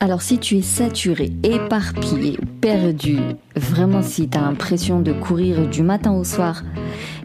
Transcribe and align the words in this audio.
Alors 0.00 0.22
si 0.22 0.38
tu 0.38 0.56
es 0.58 0.62
saturé, 0.62 1.32
éparpillé, 1.42 2.38
perdu, 2.60 3.18
vraiment 3.56 4.00
si 4.00 4.28
tu 4.28 4.38
as 4.38 4.42
l'impression 4.42 5.00
de 5.00 5.12
courir 5.12 5.66
du 5.66 5.82
matin 5.82 6.12
au 6.12 6.22
soir, 6.22 6.62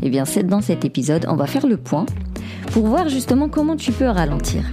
eh 0.01 0.09
bien 0.09 0.25
c'est 0.25 0.41
dans 0.41 0.61
cet 0.61 0.83
épisode, 0.83 1.27
on 1.29 1.35
va 1.35 1.45
faire 1.45 1.67
le 1.67 1.77
point 1.77 2.07
pour 2.71 2.87
voir 2.87 3.09
justement 3.09 3.47
comment 3.47 3.75
tu 3.75 3.91
peux 3.91 4.07
ralentir. 4.07 4.63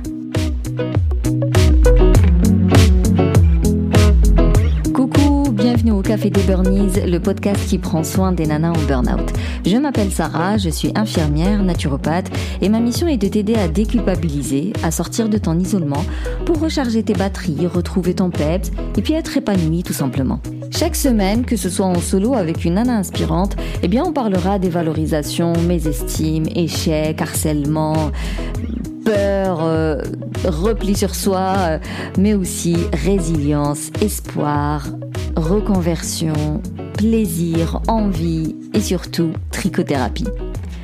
Au 6.01 6.03
Café 6.03 6.31
des 6.31 6.43
Burnies, 6.45 6.93
le 7.07 7.19
podcast 7.19 7.69
qui 7.69 7.77
prend 7.77 8.03
soin 8.03 8.33
des 8.33 8.47
nanas 8.47 8.71
en 8.71 8.87
burn-out. 8.87 9.35
Je 9.67 9.77
m'appelle 9.77 10.11
Sarah, 10.11 10.57
je 10.57 10.71
suis 10.71 10.93
infirmière, 10.95 11.63
naturopathe 11.63 12.31
et 12.63 12.71
ma 12.71 12.81
mission 12.81 13.07
est 13.07 13.19
de 13.19 13.29
t'aider 13.29 13.55
à 13.55 13.69
déculpabiliser, 13.69 14.73
à 14.83 14.93
sortir 14.93 15.29
de 15.29 15.37
ton 15.37 15.59
isolement 15.59 16.03
pour 16.47 16.59
recharger 16.59 17.03
tes 17.03 17.13
batteries, 17.13 17.67
retrouver 17.67 18.15
ton 18.15 18.31
peps 18.31 18.71
et 18.97 19.03
puis 19.03 19.13
être 19.13 19.37
épanouie 19.37 19.83
tout 19.83 19.93
simplement. 19.93 20.41
Chaque 20.71 20.97
semaine, 20.97 21.45
que 21.45 21.57
ce 21.57 21.69
soit 21.69 21.85
en 21.85 21.99
solo 21.99 22.35
avec 22.35 22.65
une 22.65 22.75
nana 22.75 22.97
inspirante, 22.97 23.57
eh 23.83 23.89
bien 23.89 24.03
on 24.07 24.13
parlera 24.13 24.59
des 24.59 24.71
valorisations, 24.71 25.53
mésestimes, 25.69 26.47
échecs, 26.55 27.21
harcèlement, 27.21 28.11
peur, 29.05 29.61
euh, 29.63 30.03
repli 30.45 30.97
sur 30.97 31.15
soi, 31.15 31.55
euh, 31.59 31.79
mais 32.19 32.35
aussi 32.35 32.77
résilience, 32.93 33.91
espoir, 34.01 34.87
reconversion, 35.37 36.63
plaisir, 36.97 37.81
envie 37.89 38.55
et 38.75 38.81
surtout 38.81 39.33
trichothérapie. 39.51 40.29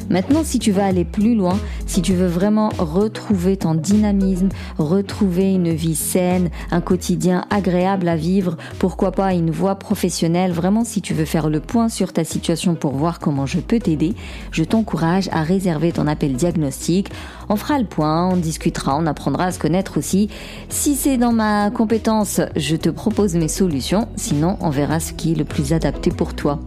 Maintenant, 0.08 0.42
si 0.44 0.58
tu 0.58 0.70
veux 0.70 0.82
aller 0.82 1.04
plus 1.04 1.34
loin, 1.34 1.58
si 1.86 2.02
tu 2.02 2.14
veux 2.14 2.26
vraiment 2.26 2.70
retrouver 2.78 3.56
ton 3.56 3.74
dynamisme, 3.74 4.48
retrouver 4.78 5.52
une 5.52 5.72
vie 5.72 5.94
saine, 5.94 6.50
un 6.70 6.80
quotidien 6.80 7.44
agréable 7.50 8.08
à 8.08 8.16
vivre, 8.16 8.56
pourquoi 8.78 9.12
pas 9.12 9.34
une 9.34 9.50
voie 9.50 9.74
professionnelle, 9.74 10.52
vraiment 10.52 10.84
si 10.84 11.02
tu 11.02 11.14
veux 11.14 11.24
faire 11.24 11.50
le 11.50 11.60
point 11.60 11.88
sur 11.88 12.12
ta 12.12 12.24
situation 12.24 12.74
pour 12.74 12.92
voir 12.92 13.18
comment 13.18 13.46
je 13.46 13.58
peux 13.58 13.78
t'aider, 13.78 14.14
je 14.52 14.64
t'encourage 14.64 15.28
à 15.32 15.42
réserver 15.42 15.92
ton 15.92 16.06
appel 16.06 16.34
diagnostic. 16.34 17.10
On 17.48 17.56
fera 17.56 17.78
le 17.78 17.86
point, 17.86 18.28
on 18.28 18.36
discutera, 18.36 18.96
on 18.96 19.06
apprendra 19.06 19.46
à 19.46 19.52
se 19.52 19.58
connaître 19.58 19.98
aussi. 19.98 20.28
Si 20.68 20.94
c'est 20.94 21.16
dans 21.16 21.32
ma 21.32 21.70
compétence, 21.70 22.40
je 22.54 22.76
te 22.76 22.88
propose 22.88 23.34
mes 23.34 23.48
solutions, 23.48 24.08
sinon 24.16 24.56
on 24.60 24.70
verra 24.70 25.00
ce 25.00 25.12
qui 25.12 25.32
est 25.32 25.36
le 25.36 25.44
plus 25.44 25.72
adapté 25.72 26.10
pour 26.10 26.34
toi. 26.34 26.60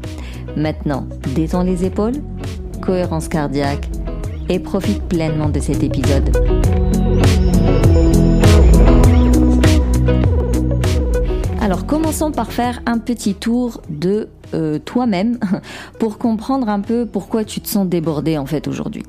Maintenant, 0.55 1.05
détends 1.35 1.63
les 1.63 1.85
épaules 1.85 2.21
cohérence 2.89 3.27
cardiaque 3.27 3.87
et 4.49 4.57
profite 4.57 5.03
pleinement 5.03 5.49
de 5.49 5.59
cet 5.59 5.83
épisode. 5.83 6.35
Alors 11.61 11.85
commençons 11.85 12.31
par 12.31 12.51
faire 12.51 12.81
un 12.87 12.97
petit 12.97 13.35
tour 13.35 13.79
de 13.91 14.27
euh, 14.55 14.79
toi-même 14.79 15.37
pour 15.99 16.17
comprendre 16.17 16.67
un 16.67 16.79
peu 16.79 17.05
pourquoi 17.05 17.43
tu 17.43 17.61
te 17.61 17.67
sens 17.67 17.87
débordé 17.87 18.39
en 18.39 18.47
fait 18.47 18.67
aujourd'hui. 18.67 19.03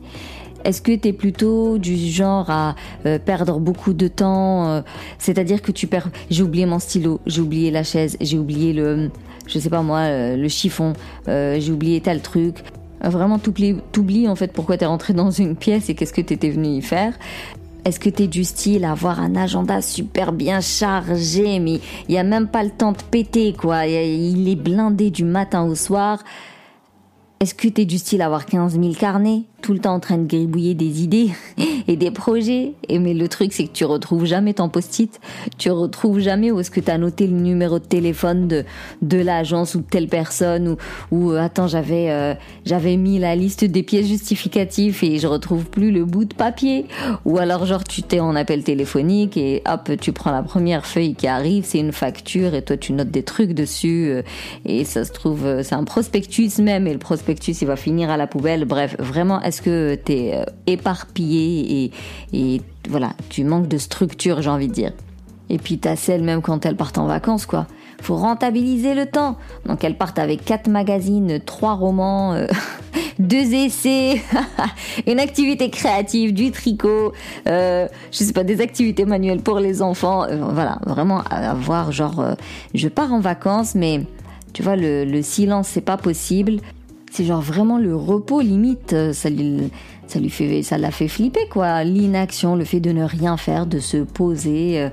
Est-ce 0.67 0.83
que 0.83 0.95
tu 0.95 1.09
es 1.09 1.15
plutôt 1.15 1.79
du 1.79 1.97
genre 1.97 2.51
à 2.51 2.75
euh, 3.07 3.19
perdre 3.19 3.61
beaucoup 3.61 3.95
de 3.95 4.09
temps 4.09 4.69
euh, 4.69 4.83
C'est-à-dire 5.19 5.63
que 5.63 5.73
tu 5.73 5.87
perds... 5.87 6.11
J'ai 6.29 6.43
oublié 6.43 6.67
mon 6.67 6.81
stylo, 6.81 7.23
j'ai 7.25 7.41
oublié 7.41 7.71
la 7.71 7.83
chaise, 7.83 8.19
j'ai 8.21 8.39
oublié 8.39 8.75
le... 8.75 9.09
Je 9.47 9.59
sais 9.59 9.71
pas 9.71 9.81
moi, 9.81 10.37
le 10.37 10.49
chiffon, 10.49 10.93
j'ai 11.27 11.73
oublié 11.73 12.01
tel 12.01 12.21
truc 12.21 12.63
vraiment 13.03 13.39
t'oublies 13.39 14.29
en 14.29 14.35
fait 14.35 14.53
pourquoi 14.53 14.77
t'es 14.77 14.87
rentré 14.87 15.15
dans 15.15 15.31
une 15.31 15.57
pièce 15.57 15.89
et 15.89 15.95
qu'est-ce 15.95 16.13
que 16.13 16.21
t'étais 16.21 16.51
venu 16.51 16.69
y 16.69 16.83
faire. 16.83 17.15
Est-ce 17.85 17.99
que 17.99 18.11
t'es 18.11 18.27
du 18.27 18.45
style 18.45 18.85
à 18.85 18.93
avoir 18.93 19.21
un 19.21 19.37
agenda 19.37 19.81
super 19.81 20.33
bien 20.33 20.61
chargé, 20.61 21.61
mais 21.61 21.81
il 22.09 22.15
y 22.15 22.19
a 22.19 22.25
même 22.25 22.47
pas 22.47 22.63
le 22.63 22.71
temps 22.71 22.93
de 22.93 23.03
péter 23.11 23.55
quoi. 23.55 23.87
Il 23.87 24.49
est 24.49 24.57
blindé 24.57 25.11
du 25.11 25.25
matin 25.25 25.65
au 25.65 25.75
soir. 25.75 26.23
Est-ce 27.41 27.55
que 27.55 27.69
t'es 27.69 27.87
du 27.87 27.97
style 27.97 28.21
à 28.21 28.27
avoir 28.27 28.45
15 28.45 28.79
000 28.79 28.93
carnets? 28.93 29.45
Tout 29.61 29.73
le 29.73 29.79
temps 29.79 29.95
en 29.95 30.01
train 30.01 30.19
de 30.19 30.27
gribouiller 30.27 30.75
des 30.75 31.03
idées 31.03 31.31
et 31.89 31.97
des 31.97 32.11
projets. 32.11 32.73
Et 32.89 32.99
mais 32.99 33.15
le 33.15 33.29
truc, 33.29 33.53
c'est 33.53 33.65
que 33.65 33.73
tu 33.73 33.85
retrouves 33.85 34.25
jamais 34.25 34.55
ton 34.55 34.69
post-it. 34.69 35.21
Tu 35.59 35.71
retrouves 35.71 36.21
jamais 36.21 36.51
où 36.51 36.61
est-ce 36.61 36.71
que 36.71 36.81
tu 36.81 36.91
as 36.91 36.99
noté 36.99 37.27
le 37.27 37.37
numéro 37.37 37.79
de 37.79 37.85
téléphone 37.85 38.49
de, 38.49 38.65
de 39.03 39.19
l'agence 39.19 39.75
ou 39.75 39.79
de 39.79 39.85
telle 39.85 40.09
personne 40.09 40.69
ou, 40.69 40.77
ou 41.11 41.33
euh, 41.33 41.41
attends, 41.41 41.69
j'avais, 41.69 42.11
euh, 42.11 42.35
j'avais 42.65 42.97
mis 42.97 43.19
la 43.19 43.37
liste 43.37 43.65
des 43.65 43.83
pièces 43.83 44.07
justificatives 44.07 45.03
et 45.03 45.19
je 45.19 45.27
retrouve 45.27 45.67
plus 45.67 45.91
le 45.91 46.05
bout 46.05 46.25
de 46.25 46.35
papier. 46.35 46.87
Ou 47.25 47.39
alors, 47.39 47.67
genre, 47.67 47.85
tu 47.85 48.03
t'es 48.03 48.21
en 48.21 48.37
appel 48.37 48.65
téléphonique 48.65 49.37
et 49.37 49.63
hop, 49.69 49.91
tu 50.01 50.13
prends 50.13 50.33
la 50.33 50.43
première 50.43 50.87
feuille 50.87 51.15
qui 51.15 51.27
arrive, 51.27 51.65
c'est 51.65 51.81
une 51.81 51.93
facture 51.93 52.55
et 52.55 52.63
toi, 52.63 52.77
tu 52.77 52.93
notes 52.93 53.11
des 53.11 53.23
trucs 53.23 53.53
dessus 53.53 54.09
euh, 54.11 54.23
et 54.65 54.85
ça 54.85 55.05
se 55.05 55.13
trouve, 55.13 55.63
c'est 55.63 55.75
un 55.75 55.85
prospectus 55.85 56.59
même 56.59 56.87
et 56.87 56.93
le 56.93 56.99
prospectus, 56.99 57.61
il 57.61 57.67
va 57.67 57.77
finir 57.77 58.11
à 58.11 58.17
la 58.17 58.27
poubelle. 58.27 58.65
Bref, 58.65 58.97
vraiment, 58.99 59.41
est-ce 59.51 59.63
que 59.63 59.97
tu 59.97 60.13
es 60.13 60.35
euh, 60.37 60.45
éparpillé 60.69 61.91
et, 62.33 62.63
voilà, 62.89 63.15
tu 63.29 63.43
manques 63.43 63.67
de 63.67 63.79
structure, 63.79 64.43
j'ai 64.43 64.51
envie 64.51 64.69
de 64.69 64.73
dire. 64.73 64.93
Et 65.49 65.59
puis 65.59 65.79
t'as 65.79 65.97
celle 65.97 66.23
même 66.23 66.41
quand 66.41 66.65
elles 66.65 66.77
partent 66.77 66.99
en 66.99 67.07
vacances, 67.07 67.47
quoi. 67.47 67.67
Faut 68.01 68.15
rentabiliser 68.15 68.95
le 68.95 69.07
temps. 69.07 69.37
Donc 69.67 69.83
elles 69.83 69.97
partent 69.97 70.21
avec 70.21 70.45
quatre 70.45 70.69
magazines, 70.69 71.41
trois 71.45 71.75
romans, 71.75 72.33
euh, 72.35 72.47
deux 73.19 73.53
essais, 73.55 74.23
une 75.09 75.19
activité 75.19 75.69
créative, 75.69 76.33
du 76.33 76.53
tricot, 76.53 77.13
euh, 77.49 77.89
je 78.13 78.19
sais 78.19 78.33
pas, 78.33 78.45
des 78.45 78.61
activités 78.61 79.05
manuelles 79.05 79.43
pour 79.43 79.59
les 79.59 79.83
enfants. 79.83 80.27
voilà, 80.53 80.79
vraiment 80.87 81.23
avoir 81.29 81.91
genre, 81.91 82.25
je 82.73 82.87
pars 82.87 83.13
en 83.13 83.19
vacances, 83.19 83.75
mais 83.75 84.03
tu 84.53 84.63
vois, 84.63 84.77
le, 84.77 85.05
le 85.05 85.23
silence 85.23 85.67
c'est 85.67 85.81
pas 85.81 85.97
possible 85.97 86.61
c'est 87.11 87.25
genre 87.25 87.41
vraiment 87.41 87.79
le 87.79 87.95
repos 87.95 88.41
limite, 88.41 88.93
euh, 88.93 89.13
ça 89.13 89.29
lui, 89.31 89.71
ça 90.07 90.21
fait, 90.29 90.63
ça 90.63 90.79
l'a 90.79 90.91
fait 90.91 91.09
flipper 91.09 91.49
quoi. 91.51 91.85
L'inaction, 91.85 92.57
le 92.57 92.65
fait 92.65 92.81
de 92.81 92.93
ne 92.93 93.05
rien 93.05 93.37
faire, 93.37 93.67
de 93.67 93.81
se 93.81 93.99
poser 93.99 94.81
euh, 94.81 94.89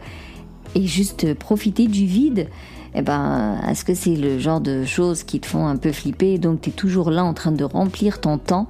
et 0.75 0.85
juste 0.85 1.33
profiter 1.35 1.87
du 1.87 2.05
vide. 2.05 2.49
Eh 2.95 3.01
ben, 3.01 3.59
est-ce 3.69 3.85
que 3.85 3.93
c'est 3.93 4.15
le 4.15 4.39
genre 4.39 4.59
de 4.59 4.83
choses 4.83 5.23
qui 5.23 5.39
te 5.39 5.45
font 5.45 5.67
un 5.67 5.75
peu 5.75 5.91
flipper? 5.91 6.39
Donc 6.39 6.61
tu 6.61 6.69
es 6.69 6.73
toujours 6.73 7.11
là 7.11 7.23
en 7.23 7.33
train 7.33 7.51
de 7.51 7.63
remplir 7.63 8.19
ton 8.19 8.39
temps 8.39 8.67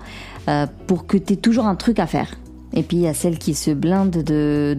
euh, 0.50 0.68
pour 0.86 1.08
que 1.08 1.18
tu 1.18 1.34
aies 1.34 1.38
toujours 1.38 1.66
un 1.66 1.76
truc 1.76 2.00
à 2.00 2.08
faire. 2.08 2.32
Et 2.74 2.84
puis 2.84 2.98
il 2.98 3.04
y 3.04 3.08
a 3.08 3.14
celles 3.14 3.38
qui 3.38 3.54
se 3.54 3.72
blindent 3.72 4.24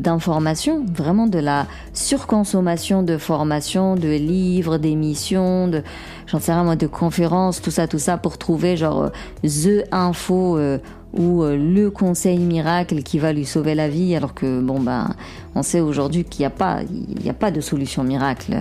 d'informations, 0.00 0.84
vraiment 0.94 1.26
de 1.26 1.38
la 1.38 1.66
surconsommation 1.94 3.02
de 3.02 3.16
formations, 3.16 3.96
de 3.96 4.08
livres, 4.08 4.78
d'émissions, 4.78 5.68
de 5.68 5.82
j'en 6.26 6.38
sais 6.38 6.52
rien 6.52 6.64
moi, 6.64 6.76
de 6.76 6.86
conférences, 6.86 7.62
tout 7.62 7.70
ça, 7.70 7.88
tout 7.88 7.98
ça 7.98 8.18
pour 8.18 8.36
trouver 8.36 8.76
genre 8.76 9.04
euh, 9.04 9.08
the 9.42 9.86
info 9.90 10.58
euh, 10.58 10.78
ou 11.14 11.42
euh, 11.42 11.56
le 11.56 11.90
conseil 11.90 12.38
miracle 12.38 13.02
qui 13.02 13.18
va 13.18 13.32
lui 13.32 13.46
sauver 13.46 13.74
la 13.74 13.88
vie, 13.88 14.14
alors 14.14 14.34
que 14.34 14.60
bon 14.60 14.80
ben 14.80 15.14
on 15.54 15.62
sait 15.62 15.80
aujourd'hui 15.80 16.24
qu'il 16.24 16.42
n'y 16.42 16.46
a 16.46 16.50
pas 16.50 16.80
il 16.82 17.22
n'y 17.22 17.30
a 17.30 17.34
pas 17.34 17.50
de 17.50 17.62
solution 17.62 18.04
miracle 18.04 18.54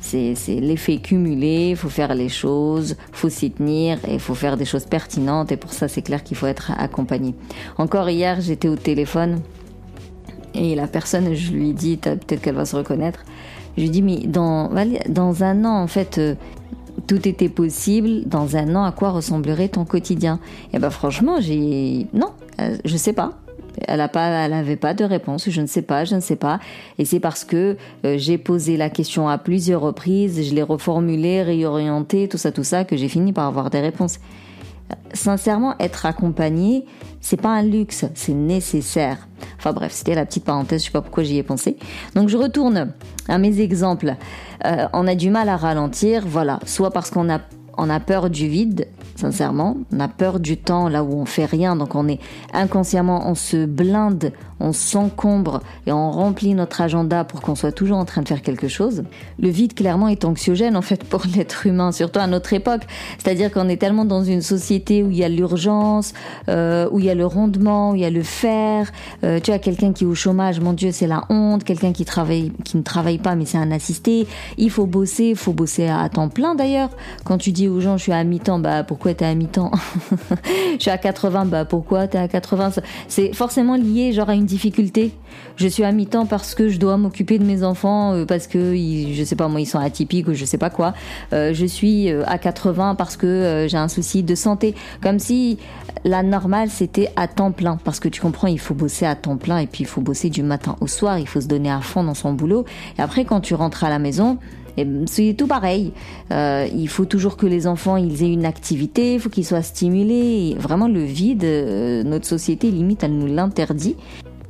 c'est 0.00 0.34
l'effet 0.48 0.98
cumulé, 0.98 1.70
il 1.70 1.76
faut 1.76 1.88
faire 1.88 2.14
les 2.14 2.28
choses, 2.28 2.96
faut 3.12 3.28
s'y 3.28 3.50
tenir 3.50 3.98
et 4.06 4.14
il 4.14 4.20
faut 4.20 4.34
faire 4.34 4.56
des 4.56 4.64
choses 4.64 4.84
pertinentes 4.84 5.52
et 5.52 5.56
pour 5.56 5.72
ça 5.72 5.88
c'est 5.88 6.02
clair 6.02 6.22
qu'il 6.22 6.36
faut 6.36 6.46
être 6.46 6.70
accompagné. 6.78 7.34
Encore 7.76 8.08
hier 8.08 8.40
j'étais 8.40 8.68
au 8.68 8.76
téléphone 8.76 9.40
et 10.54 10.74
la 10.74 10.86
personne 10.86 11.34
je 11.34 11.52
lui 11.52 11.72
dit, 11.72 11.96
peut-être 11.96 12.40
qu'elle 12.40 12.54
va 12.54 12.64
se 12.64 12.76
reconnaître, 12.76 13.24
je 13.76 13.82
lui 13.82 13.90
dit 13.90 14.02
mais 14.02 14.18
dans, 14.26 14.70
dans 15.08 15.42
un 15.42 15.64
an 15.64 15.82
en 15.82 15.88
fait 15.88 16.18
euh, 16.18 16.34
tout 17.06 17.28
était 17.28 17.48
possible, 17.48 18.24
dans 18.26 18.56
un 18.56 18.74
an 18.76 18.84
à 18.84 18.92
quoi 18.92 19.10
ressemblerait 19.10 19.68
ton 19.68 19.84
quotidien? 19.84 20.40
Et 20.72 20.78
ben 20.78 20.90
franchement 20.90 21.40
j'ai... 21.40 22.06
non, 22.12 22.30
euh, 22.60 22.76
je 22.84 22.96
sais 22.96 23.12
pas. 23.12 23.32
Elle 23.86 24.00
a 24.00 24.08
pas, 24.08 24.48
de 24.48 25.04
réponse. 25.04 25.48
Je 25.48 25.60
ne 25.60 25.66
sais 25.66 25.82
pas, 25.82 26.04
je 26.04 26.14
ne 26.14 26.20
sais 26.20 26.36
pas. 26.36 26.60
Et 26.98 27.04
c'est 27.04 27.20
parce 27.20 27.44
que 27.44 27.76
euh, 28.04 28.16
j'ai 28.18 28.38
posé 28.38 28.76
la 28.76 28.90
question 28.90 29.28
à 29.28 29.38
plusieurs 29.38 29.80
reprises, 29.80 30.48
je 30.48 30.54
l'ai 30.54 30.62
reformulée, 30.62 31.42
réorientée, 31.42 32.28
tout 32.28 32.38
ça, 32.38 32.52
tout 32.52 32.64
ça, 32.64 32.84
que 32.84 32.96
j'ai 32.96 33.08
fini 33.08 33.32
par 33.32 33.46
avoir 33.46 33.70
des 33.70 33.80
réponses. 33.80 34.18
Sincèrement, 35.12 35.74
être 35.80 36.06
accompagné, 36.06 36.86
c'est 37.20 37.40
pas 37.40 37.50
un 37.50 37.62
luxe, 37.62 38.06
c'est 38.14 38.32
nécessaire. 38.32 39.28
Enfin 39.58 39.72
bref, 39.72 39.92
c'était 39.92 40.14
la 40.14 40.24
petite 40.24 40.44
parenthèse, 40.44 40.80
je 40.80 40.86
sais 40.86 40.92
pas 40.92 41.02
pourquoi 41.02 41.24
j'y 41.24 41.36
ai 41.36 41.42
pensé. 41.42 41.76
Donc 42.14 42.28
je 42.30 42.38
retourne 42.38 42.92
à 43.28 43.38
mes 43.38 43.60
exemples. 43.60 44.14
Euh, 44.64 44.86
on 44.94 45.06
a 45.06 45.14
du 45.14 45.28
mal 45.28 45.50
à 45.50 45.56
ralentir, 45.56 46.22
voilà, 46.26 46.58
soit 46.64 46.90
parce 46.90 47.10
qu'on 47.10 47.28
a 47.30 47.40
on 47.78 47.88
a 47.88 48.00
peur 48.00 48.28
du 48.28 48.48
vide, 48.48 48.88
sincèrement. 49.18 49.76
On 49.92 50.00
a 50.00 50.08
peur 50.08 50.40
du 50.40 50.56
temps 50.56 50.88
là 50.88 51.02
où 51.02 51.12
on 51.12 51.24
fait 51.24 51.44
rien. 51.44 51.76
Donc 51.76 51.94
on 51.94 52.08
est 52.08 52.20
inconsciemment, 52.52 53.28
on 53.28 53.34
se 53.34 53.66
blinde, 53.66 54.32
on 54.60 54.72
s'encombre 54.72 55.60
et 55.86 55.92
on 55.92 56.10
remplit 56.10 56.54
notre 56.54 56.80
agenda 56.80 57.24
pour 57.24 57.40
qu'on 57.40 57.54
soit 57.54 57.72
toujours 57.72 57.98
en 57.98 58.04
train 58.04 58.22
de 58.22 58.28
faire 58.28 58.42
quelque 58.42 58.68
chose. 58.68 59.04
Le 59.38 59.48
vide, 59.48 59.74
clairement, 59.74 60.08
est 60.08 60.24
anxiogène 60.24 60.76
en 60.76 60.82
fait 60.82 61.04
pour 61.04 61.22
l'être 61.36 61.66
humain, 61.66 61.92
surtout 61.92 62.20
à 62.20 62.26
notre 62.26 62.52
époque. 62.52 62.82
C'est-à-dire 63.18 63.52
qu'on 63.52 63.68
est 63.68 63.76
tellement 63.76 64.04
dans 64.04 64.22
une 64.22 64.42
société 64.42 65.02
où 65.02 65.10
il 65.10 65.16
y 65.16 65.24
a 65.24 65.28
l'urgence, 65.28 66.14
euh, 66.48 66.88
où 66.92 66.98
il 66.98 67.04
y 67.04 67.10
a 67.10 67.14
le 67.14 67.26
rondement, 67.26 67.90
où 67.90 67.94
il 67.96 68.02
y 68.02 68.04
a 68.04 68.10
le 68.10 68.22
faire. 68.22 68.90
Euh, 69.24 69.40
tu 69.40 69.50
as 69.50 69.58
quelqu'un 69.58 69.92
qui 69.92 70.04
est 70.04 70.06
au 70.06 70.14
chômage, 70.14 70.60
mon 70.60 70.72
Dieu, 70.72 70.90
c'est 70.92 71.06
la 71.06 71.24
honte. 71.28 71.64
Quelqu'un 71.64 71.92
qui 71.92 72.04
travaille, 72.04 72.52
qui 72.64 72.76
ne 72.76 72.82
travaille 72.82 73.18
pas, 73.18 73.34
mais 73.34 73.46
c'est 73.46 73.58
un 73.58 73.70
assisté. 73.70 74.26
Il 74.56 74.70
faut 74.70 74.86
bosser, 74.86 75.30
il 75.30 75.36
faut 75.36 75.52
bosser 75.52 75.88
à 75.88 76.08
temps 76.08 76.28
plein 76.28 76.54
d'ailleurs. 76.54 76.90
Quand 77.24 77.38
tu 77.38 77.52
dis 77.52 77.68
aux 77.68 77.80
gens, 77.80 77.96
je 77.96 78.04
suis 78.04 78.12
à 78.12 78.22
mi-temps, 78.24 78.58
bah 78.58 78.84
pourquoi 78.84 79.07
t'es 79.14 79.24
à 79.24 79.34
mi-temps 79.34 79.70
Je 80.74 80.78
suis 80.80 80.90
à 80.90 80.98
80, 80.98 81.46
bah 81.46 81.64
pourquoi 81.64 82.06
t'es 82.06 82.18
à 82.18 82.28
80 82.28 82.72
C'est 83.08 83.32
forcément 83.32 83.76
lié 83.76 84.12
genre 84.12 84.28
à 84.28 84.34
une 84.34 84.46
difficulté. 84.46 85.12
Je 85.56 85.66
suis 85.68 85.84
à 85.84 85.92
mi-temps 85.92 86.26
parce 86.26 86.54
que 86.54 86.68
je 86.68 86.78
dois 86.78 86.96
m'occuper 86.96 87.38
de 87.38 87.44
mes 87.44 87.62
enfants, 87.64 88.14
euh, 88.14 88.24
parce 88.24 88.46
que 88.46 88.74
je 88.76 89.24
sais 89.24 89.36
pas 89.36 89.48
moi 89.48 89.60
ils 89.60 89.66
sont 89.66 89.78
atypiques 89.78 90.28
ou 90.28 90.34
je 90.34 90.44
sais 90.44 90.58
pas 90.58 90.70
quoi. 90.70 90.94
Euh, 91.32 91.52
je 91.52 91.66
suis 91.66 92.10
euh, 92.10 92.22
à 92.26 92.38
80 92.38 92.94
parce 92.94 93.16
que 93.16 93.66
j'ai 93.68 93.76
un 93.76 93.88
souci 93.88 94.22
de 94.22 94.34
santé. 94.34 94.74
Comme 95.02 95.18
si 95.18 95.58
la 96.04 96.22
normale 96.22 96.70
c'était 96.70 97.10
à 97.16 97.28
temps 97.28 97.52
plein, 97.52 97.78
parce 97.84 98.00
que 98.00 98.08
tu 98.08 98.20
comprends, 98.20 98.48
il 98.48 98.60
faut 98.60 98.74
bosser 98.74 99.06
à 99.06 99.14
temps 99.14 99.36
plein 99.36 99.58
et 99.58 99.66
puis 99.66 99.82
il 99.82 99.86
faut 99.86 100.00
bosser 100.00 100.30
du 100.30 100.42
matin 100.42 100.76
au 100.80 100.86
soir, 100.86 101.18
il 101.18 101.28
faut 101.28 101.40
se 101.40 101.48
donner 101.48 101.70
à 101.70 101.80
fond 101.80 102.04
dans 102.04 102.14
son 102.14 102.32
boulot. 102.32 102.64
Et 102.98 103.02
après 103.02 103.24
quand 103.24 103.40
tu 103.40 103.54
rentres 103.54 103.84
à 103.84 103.90
la 103.90 103.98
maison, 103.98 104.38
c'est 105.06 105.34
tout 105.36 105.46
pareil. 105.46 105.92
Euh, 106.30 106.66
il 106.74 106.88
faut 106.88 107.04
toujours 107.04 107.36
que 107.36 107.46
les 107.46 107.66
enfants 107.66 107.96
ils 107.96 108.22
aient 108.22 108.32
une 108.32 108.44
activité, 108.44 109.14
il 109.14 109.20
faut 109.20 109.30
qu'ils 109.30 109.46
soient 109.46 109.62
stimulés. 109.62 110.56
vraiment 110.58 110.88
le 110.88 111.02
vide, 111.02 111.44
euh, 111.44 112.02
notre 112.02 112.26
société 112.26 112.70
limite 112.70 113.02
elle 113.02 113.16
nous 113.16 113.26
l'interdit. 113.26 113.96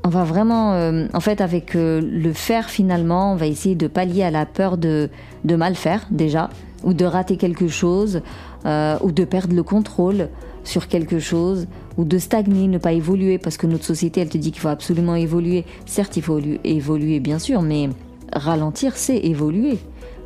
On 0.05 0.11
va 0.11 0.25
vraiment, 0.25 0.73
euh, 0.73 1.07
en 1.13 1.21
fait, 1.21 1.41
avec 1.41 1.75
le 1.75 2.33
faire 2.33 2.71
finalement, 2.71 3.33
on 3.33 3.37
va 3.37 3.47
essayer 3.47 3.75
de 3.75 3.89
pallier 3.89 4.23
à 4.23 4.31
la 4.31 4.47
peur 4.47 4.79
de, 4.79 5.11
de 5.45 5.57
mal 5.57 5.75
faire 5.75 6.07
déjà, 6.11 6.49
ou 6.83 6.95
de 6.95 7.05
rater 7.05 7.37
quelque 7.37 7.69
chose, 7.69 8.23
ou 8.65 9.13
de 9.13 9.25
perdre 9.25 9.55
le 9.55 9.63
contrôle 9.63 10.29
sur 10.65 10.89
quelque 10.89 11.19
chose, 11.19 11.67
ou 11.99 12.05
de 12.05 12.17
stagner, 12.17 12.69
ne 12.69 12.79
pas 12.79 12.93
évoluer, 12.93 13.37
parce 13.39 13.59
que 13.59 13.67
notre 13.67 13.85
société 13.85 14.21
elle 14.21 14.31
te 14.31 14.39
dit 14.39 14.53
qu'il 14.53 14.63
faut 14.63 14.69
absolument 14.69 15.17
évoluer. 15.17 15.67
Certes, 15.85 16.17
il 16.17 16.23
faut 16.23 16.41
évoluer 16.65 17.21
bien 17.21 17.39
sûr, 17.39 17.61
mais 17.61 17.91
ralentir, 18.33 18.97
c'est 18.97 19.19
évoluer 19.19 19.79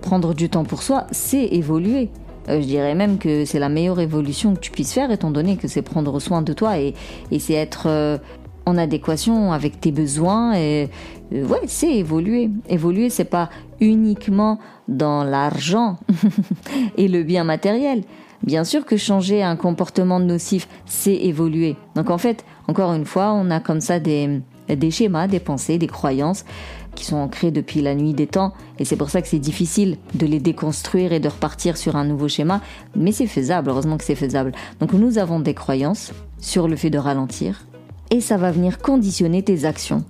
prendre 0.03 0.35
du 0.35 0.51
temps 0.51 0.65
pour 0.65 0.83
soi, 0.83 1.07
c'est 1.11 1.47
évoluer. 1.47 2.11
Euh, 2.49 2.61
je 2.61 2.67
dirais 2.67 2.95
même 2.95 3.19
que 3.19 3.45
c'est 3.45 3.59
la 3.59 3.69
meilleure 3.69 4.01
évolution 4.01 4.55
que 4.55 4.61
tu 4.61 4.71
puisses 4.71 4.93
faire, 4.93 5.11
étant 5.11 5.31
donné 5.31 5.57
que 5.57 5.69
c'est 5.69 5.83
prendre 5.83 6.19
soin 6.21 6.43
de 6.43 6.53
toi 6.53 6.79
et, 6.79 6.95
c'est 7.39 7.55
être 7.55 7.85
euh, 7.87 8.19
en 8.67 8.77
adéquation 8.77 9.53
avec 9.53 9.81
tes 9.81 9.93
besoins. 9.93 10.55
Et 10.55 10.91
euh, 11.33 11.47
ouais, 11.47 11.61
c'est 11.67 11.95
évoluer. 11.95 12.51
Évoluer, 12.69 13.09
c'est 13.11 13.25
pas 13.25 13.49
uniquement 13.81 14.59
dans 14.89 15.25
l'argent 15.25 15.99
et 16.97 17.09
le 17.09 17.23
bien 17.23 17.45
matériel. 17.45 18.03
Bien 18.43 18.65
sûr 18.65 18.85
que 18.85 18.97
changer 18.97 19.43
un 19.43 19.55
comportement 19.55 20.19
nocif, 20.19 20.69
c'est 20.85 21.15
évoluer. 21.15 21.77
Donc 21.95 22.11
en 22.11 22.19
fait, 22.19 22.45
encore 22.67 22.93
une 22.93 23.05
fois, 23.05 23.33
on 23.33 23.51
a 23.53 23.61
comme 23.61 23.81
ça 23.81 24.01
des, 24.01 24.41
des 24.69 24.91
schémas, 24.91 25.29
des 25.29 25.39
pensées, 25.39 25.79
des 25.79 25.87
croyances 25.87 26.45
qui 26.95 27.05
sont 27.05 27.17
ancrés 27.17 27.51
depuis 27.51 27.81
la 27.83 27.95
nuit 27.95 28.15
des 28.15 28.27
temps, 28.27 28.53
et 28.79 28.85
c'est 28.85 28.97
pour 28.97 29.11
ça 29.11 29.23
que 29.23 29.29
c'est 29.29 29.39
difficile 29.39 29.97
de 30.15 30.27
les 30.27 30.41
déconstruire 30.41 31.13
et 31.13 31.21
de 31.21 31.29
repartir 31.29 31.77
sur 31.77 31.97
un 31.97 32.05
nouveau 32.05 32.29
schéma, 32.29 32.61
mais 32.97 33.13
c'est 33.13 33.27
faisable, 33.27 33.71
heureusement 33.71 33.97
que 33.97 34.05
c'est 34.05 34.15
faisable. 34.15 34.53
Donc 34.81 34.93
nous 34.93 35.19
avons 35.19 35.41
des 35.41 35.55
croyances 35.55 36.13
sur 36.39 36.69
le 36.69 36.77
fait 36.77 36.91
de 36.91 36.99
ralentir, 36.99 37.67
et 38.11 38.21
ça 38.21 38.37
va 38.37 38.51
venir 38.51 38.79
conditionner 38.79 39.43
tes 39.43 39.65
actions. 39.65 40.05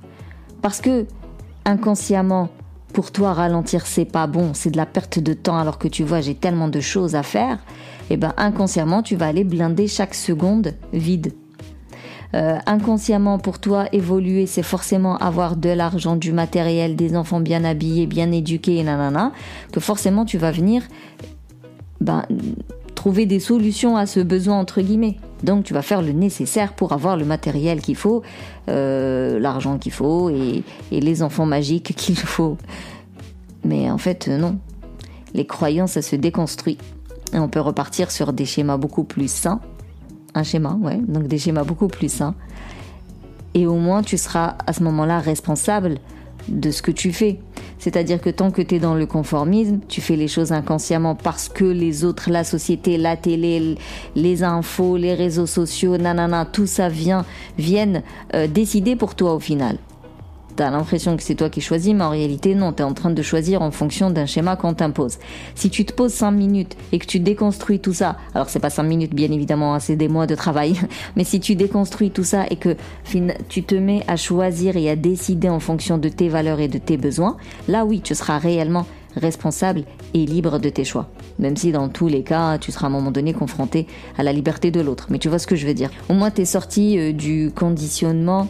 Parce 0.61 0.81
que 0.81 1.07
inconsciemment, 1.65 2.49
pour 2.93 3.11
toi, 3.11 3.33
ralentir, 3.33 3.87
c'est 3.87 4.05
pas 4.05 4.27
bon, 4.27 4.53
c'est 4.55 4.71
de 4.71 4.77
la 4.77 4.87
perte 4.87 5.19
de 5.19 5.33
temps 5.33 5.59
alors 5.59 5.79
que 5.79 5.89
tu 5.89 6.05
vois, 6.05 6.21
j'ai 6.21 6.35
tellement 6.35 6.69
de 6.69 6.81
choses 6.81 7.15
à 7.15 7.23
faire, 7.23 7.59
et 8.11 8.15
eh 8.15 8.17
ben 8.17 8.35
inconsciemment, 8.37 9.03
tu 9.03 9.17
vas 9.17 9.29
aller 9.29 9.45
blinder 9.45 9.87
chaque 9.87 10.15
seconde 10.15 10.75
vide. 10.93 11.33
Euh, 12.35 12.59
inconsciemment 12.67 13.39
pour 13.39 13.59
toi 13.59 13.87
évoluer, 13.93 14.47
c'est 14.47 14.63
forcément 14.63 15.19
avoir 15.19 15.57
de 15.57 15.69
l'argent, 15.69 16.17
du 16.17 16.33
matériel, 16.33 16.97
des 16.97 17.15
enfants 17.15 17.41
bien 17.41 17.63
habillés, 17.65 18.07
bien 18.07 18.33
éduqués, 18.33 18.83
nanana, 18.83 19.33
que 19.71 19.81
forcément 19.81 20.25
tu 20.25 20.39
vas 20.39 20.51
venir 20.51 20.83
ben, 22.01 22.25
trouver 22.95 23.27
des 23.27 23.39
solutions 23.41 23.97
à 23.97 24.07
ce 24.07 24.21
besoin 24.21 24.59
entre 24.59 24.81
guillemets. 24.81 25.19
Donc 25.43 25.65
tu 25.65 25.75
vas 25.75 25.83
faire 25.83 26.01
le 26.01 26.13
nécessaire 26.13 26.73
pour 26.73 26.93
avoir 26.93 27.17
le 27.17 27.25
matériel 27.25 27.83
qu'il 27.83 27.97
faut, 27.97 28.23
euh, 28.69 29.39
l'argent 29.39 29.77
qu'il 29.77 29.93
faut 29.93 30.31
et, 30.31 30.63
et, 30.91 31.01
les 31.01 31.23
enfants 31.23 31.47
magiques 31.47 31.95
qu'il 31.97 32.17
faut. 32.17 32.57
Mais 33.65 33.91
en 33.91 33.99
fait 33.99 34.29
non. 34.29 34.59
Les 35.35 35.47
croyances, 35.47 35.99
se 36.01 36.17
déconstruit. 36.17 36.77
Et 37.33 37.39
on 37.39 37.49
peut 37.49 37.61
repartir 37.61 38.11
sur 38.11 38.35
des 38.35 38.45
schémas 38.45 38.77
beaucoup 38.77 39.05
plus 39.05 39.31
sains 39.31 39.61
un 40.35 40.43
schéma, 40.43 40.79
ouais, 40.81 40.97
donc 40.97 41.27
des 41.27 41.39
schémas 41.39 41.65
beaucoup 41.65 41.89
plus 41.89 42.11
sains. 42.11 42.35
Et 43.55 43.67
au 43.67 43.77
moins, 43.77 44.03
tu 44.03 44.17
seras 44.17 44.57
à 44.67 44.73
ce 44.73 44.83
moment-là 44.83 45.19
responsable 45.21 45.99
de 46.49 46.71
ce 46.71 46.83
que 46.83 46.91
tu 46.91 47.13
fais. 47.13 47.39
C'est-à-dire 47.79 48.21
que 48.21 48.31
tant 48.31 48.51
que 48.51 48.63
tu 48.63 48.77
es 48.77 48.79
dans 48.79 48.95
le 48.95 49.07
conformisme, 49.07 49.81
tu 49.89 50.01
fais 50.01 50.17
les 50.17 50.29
choses 50.29 50.53
inconsciemment 50.53 51.15
parce 51.15 51.49
que 51.49 51.65
les 51.65 52.05
autres, 52.05 52.31
la 52.31 52.45
société, 52.45 52.97
la 52.97 53.17
télé, 53.17 53.77
les 54.15 54.43
infos, 54.43 54.97
les 54.97 55.15
réseaux 55.15 55.47
sociaux, 55.47 55.97
nanana, 55.99 56.47
tout 56.47 56.67
ça 56.67 56.89
vient, 56.89 57.25
viennent 57.59 58.03
euh, 58.35 58.47
décider 58.47 58.97
pour 58.97 59.15
toi 59.15 59.35
au 59.35 59.41
final. 59.41 59.79
T'as 60.55 60.71
l'impression 60.71 61.17
que 61.17 61.23
c'est 61.23 61.35
toi 61.35 61.49
qui 61.49 61.61
choisis, 61.61 61.95
mais 61.95 62.05
en 62.05 62.11
réalité, 62.11 62.55
non, 62.55 62.73
t'es 62.73 62.83
en 62.83 62.93
train 62.93 63.11
de 63.11 63.23
choisir 63.23 63.63
en 63.63 63.71
fonction 63.71 64.11
d'un 64.11 64.27
schéma 64.27 64.57
qu'on 64.57 64.75
t'impose. 64.75 65.19
Si 65.55 65.71
tu 65.71 65.85
te 65.87 65.95
poses 65.95 66.13
5 66.13 66.31
minutes 66.31 66.77
et 66.93 66.99
que 66.99 67.07
tu 67.07 67.21
déconstruis 67.21 67.81
tout 67.81 67.95
ça, 67.95 68.17
alors 68.35 68.51
c'est 68.51 68.61
pas 68.61 68.71
5 68.71 68.83
minutes, 68.83 69.15
bien 69.15 69.31
évidemment, 69.31 69.75
hein, 69.75 69.81
c'est 69.81 69.97
des 69.97 70.09
mois 70.09 70.27
de 70.27 70.35
travail, 70.35 70.75
mais 71.17 71.25
si 71.25 71.41
tu 71.41 71.57
déconstruis 71.57 72.11
tout 72.11 72.25
ça 72.25 72.45
et 72.51 72.57
que 72.57 72.77
tu 73.49 73.63
te 73.63 73.75
mets 73.75 74.03
à 74.09 74.17
choisir 74.17 74.77
et 74.77 74.91
à 74.91 74.97
décider 74.97 75.49
en 75.49 75.61
fonction 75.61 75.97
de 75.97 76.09
tes 76.09 76.29
valeurs 76.29 76.61
et 76.61 76.69
de 76.69 76.79
tes 76.79 76.99
besoins, 76.99 77.37
là 77.69 77.87
oui, 77.87 78.01
tu 78.03 78.15
seras 78.15 78.39
réellement 78.39 78.87
responsable 79.17 79.85
et 80.15 80.25
libre 80.27 80.59
de 80.59 80.69
tes 80.69 80.85
choix. 80.85 81.09
Même 81.39 81.57
si 81.57 81.73
dans 81.73 81.89
tous 81.89 82.09
les 82.09 82.23
cas, 82.23 82.59
tu 82.59 82.73
seras 82.73 82.87
à 82.87 82.91
un 82.91 82.93
moment 82.93 83.11
donné 83.11 83.33
confronté 83.33 83.87
à 84.17 84.23
la 84.23 84.33
liberté 84.33 84.71
de 84.71 84.81
l'autre. 84.81 85.07
Mais 85.11 85.19
tu 85.19 85.29
vois 85.29 85.39
ce 85.39 85.47
que 85.47 85.57
je 85.57 85.67
veux 85.67 85.75
dire. 85.75 85.91
Au 86.09 86.15
moins, 86.15 86.31
t'es 86.31 86.45
sorti 86.45 86.99
euh, 86.99 87.13
du 87.13 87.51
conditionnement 87.55 88.49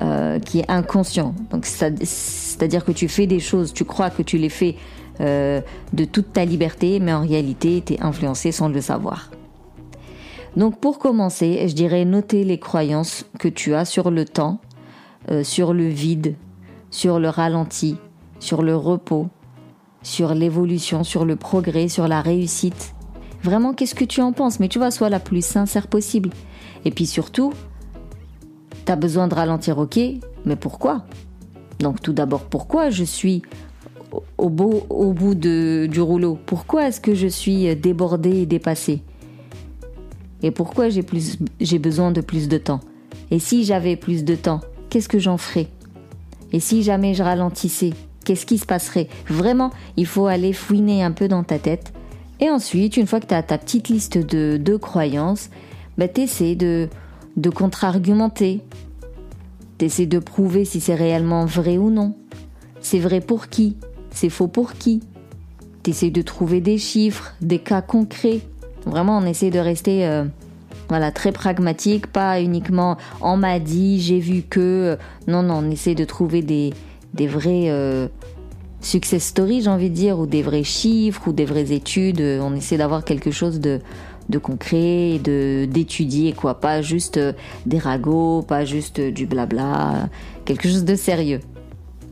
euh, 0.00 0.38
qui 0.38 0.60
est 0.60 0.70
inconscient. 0.70 1.34
Donc 1.50 1.66
c'est-à-dire 1.66 2.84
que 2.84 2.92
tu 2.92 3.06
fais 3.06 3.26
des 3.26 3.40
choses, 3.40 3.74
tu 3.74 3.84
crois 3.84 4.08
que 4.08 4.22
tu 4.22 4.38
les 4.38 4.48
fais 4.48 4.76
euh, 5.20 5.60
de 5.92 6.04
toute 6.04 6.32
ta 6.32 6.46
liberté, 6.46 7.00
mais 7.00 7.12
en 7.12 7.20
réalité, 7.20 7.82
tu 7.84 7.94
es 7.94 8.00
influencé 8.00 8.50
sans 8.50 8.68
le 8.68 8.80
savoir. 8.80 9.30
Donc 10.56 10.80
pour 10.80 10.98
commencer, 10.98 11.66
je 11.68 11.74
dirais 11.74 12.06
noter 12.06 12.44
les 12.44 12.58
croyances 12.58 13.26
que 13.38 13.48
tu 13.48 13.74
as 13.74 13.84
sur 13.84 14.10
le 14.10 14.24
temps, 14.24 14.60
euh, 15.30 15.44
sur 15.44 15.74
le 15.74 15.86
vide, 15.88 16.34
sur 16.90 17.20
le 17.20 17.28
ralenti, 17.28 17.96
sur 18.38 18.62
le 18.62 18.74
repos, 18.74 19.28
sur 20.02 20.32
l'évolution, 20.32 21.04
sur 21.04 21.26
le 21.26 21.36
progrès, 21.36 21.88
sur 21.88 22.08
la 22.08 22.22
réussite. 22.22 22.94
Vraiment, 23.42 23.74
qu'est-ce 23.74 23.94
que 23.94 24.04
tu 24.04 24.22
en 24.22 24.32
penses? 24.32 24.60
Mais 24.60 24.68
tu 24.68 24.78
vois, 24.78 24.90
sois 24.90 25.10
la 25.10 25.20
plus 25.20 25.44
sincère 25.44 25.88
possible. 25.88 26.30
Et 26.84 26.90
puis 26.90 27.06
surtout, 27.06 27.52
T'as 28.90 28.96
besoin 28.96 29.28
de 29.28 29.36
ralentir, 29.36 29.78
ok, 29.78 30.00
mais 30.44 30.56
pourquoi? 30.56 31.04
Donc 31.78 32.02
tout 32.02 32.12
d'abord, 32.12 32.40
pourquoi 32.40 32.90
je 32.90 33.04
suis 33.04 33.42
au, 34.36 34.48
beau, 34.48 34.84
au 34.90 35.12
bout 35.12 35.36
du 35.36 36.00
rouleau? 36.00 36.36
Pourquoi 36.44 36.88
est-ce 36.88 37.00
que 37.00 37.14
je 37.14 37.28
suis 37.28 37.76
débordée 37.76 38.38
et 38.38 38.46
dépassée? 38.46 39.04
Et 40.42 40.50
pourquoi 40.50 40.88
j'ai, 40.88 41.04
plus, 41.04 41.38
j'ai 41.60 41.78
besoin 41.78 42.10
de 42.10 42.20
plus 42.20 42.48
de 42.48 42.58
temps? 42.58 42.80
Et 43.30 43.38
si 43.38 43.62
j'avais 43.62 43.94
plus 43.94 44.24
de 44.24 44.34
temps, 44.34 44.60
qu'est-ce 44.88 45.08
que 45.08 45.20
j'en 45.20 45.36
ferais? 45.36 45.68
Et 46.52 46.58
si 46.58 46.82
jamais 46.82 47.14
je 47.14 47.22
ralentissais, 47.22 47.92
qu'est-ce 48.24 48.44
qui 48.44 48.58
se 48.58 48.66
passerait? 48.66 49.06
Vraiment, 49.28 49.70
il 49.96 50.06
faut 50.06 50.26
aller 50.26 50.52
fouiner 50.52 51.04
un 51.04 51.12
peu 51.12 51.28
dans 51.28 51.44
ta 51.44 51.60
tête. 51.60 51.92
Et 52.40 52.50
ensuite, 52.50 52.96
une 52.96 53.06
fois 53.06 53.20
que 53.20 53.26
tu 53.26 53.34
as 53.34 53.44
ta 53.44 53.56
petite 53.56 53.88
liste 53.88 54.18
de, 54.18 54.56
de 54.56 54.76
croyances, 54.76 55.48
bah, 55.96 56.08
tu 56.08 56.56
de 56.56 56.88
de 57.36 57.50
contre-argumenter. 57.50 58.60
T'essaies 59.78 60.06
de 60.06 60.18
prouver 60.18 60.64
si 60.64 60.80
c'est 60.80 60.94
réellement 60.94 61.46
vrai 61.46 61.78
ou 61.78 61.90
non. 61.90 62.14
C'est 62.80 62.98
vrai 62.98 63.20
pour 63.20 63.48
qui? 63.48 63.76
C'est 64.10 64.28
faux 64.28 64.48
pour 64.48 64.74
qui? 64.74 65.00
T'essaies 65.82 66.10
de 66.10 66.22
trouver 66.22 66.60
des 66.60 66.78
chiffres, 66.78 67.34
des 67.40 67.58
cas 67.58 67.80
concrets. 67.80 68.40
Vraiment, 68.84 69.18
on 69.18 69.24
essaie 69.24 69.50
de 69.50 69.58
rester 69.58 70.06
euh, 70.06 70.24
voilà, 70.88 71.12
très 71.12 71.32
pragmatique, 71.32 72.06
pas 72.08 72.40
uniquement 72.40 72.98
on 73.20 73.36
m'a 73.36 73.58
dit, 73.58 74.00
j'ai 74.00 74.18
vu 74.18 74.42
que. 74.42 74.98
Non, 75.26 75.42
non, 75.42 75.62
on 75.64 75.70
essaie 75.70 75.94
de 75.94 76.04
trouver 76.04 76.42
des, 76.42 76.72
des 77.14 77.26
vrais. 77.26 77.66
Euh, 77.68 78.08
success 78.82 79.24
stories, 79.24 79.62
j'ai 79.62 79.70
envie 79.70 79.90
de 79.90 79.94
dire, 79.94 80.18
ou 80.18 80.26
des 80.26 80.42
vrais 80.42 80.64
chiffres, 80.64 81.28
ou 81.28 81.32
des 81.32 81.44
vraies 81.44 81.72
études. 81.72 82.20
On 82.20 82.54
essaie 82.54 82.78
d'avoir 82.78 83.04
quelque 83.04 83.30
chose 83.30 83.60
de, 83.60 83.80
de 84.30 84.38
concret, 84.38 85.18
d'étudier 85.22 86.32
quoi, 86.32 86.60
pas 86.60 86.82
juste 86.82 87.18
euh, 87.18 87.32
des 87.66 87.78
ragots, 87.78 88.42
pas 88.42 88.64
juste 88.64 89.00
du 89.00 89.26
blabla, 89.26 90.08
quelque 90.44 90.68
chose 90.68 90.84
de 90.84 90.94
sérieux. 90.94 91.40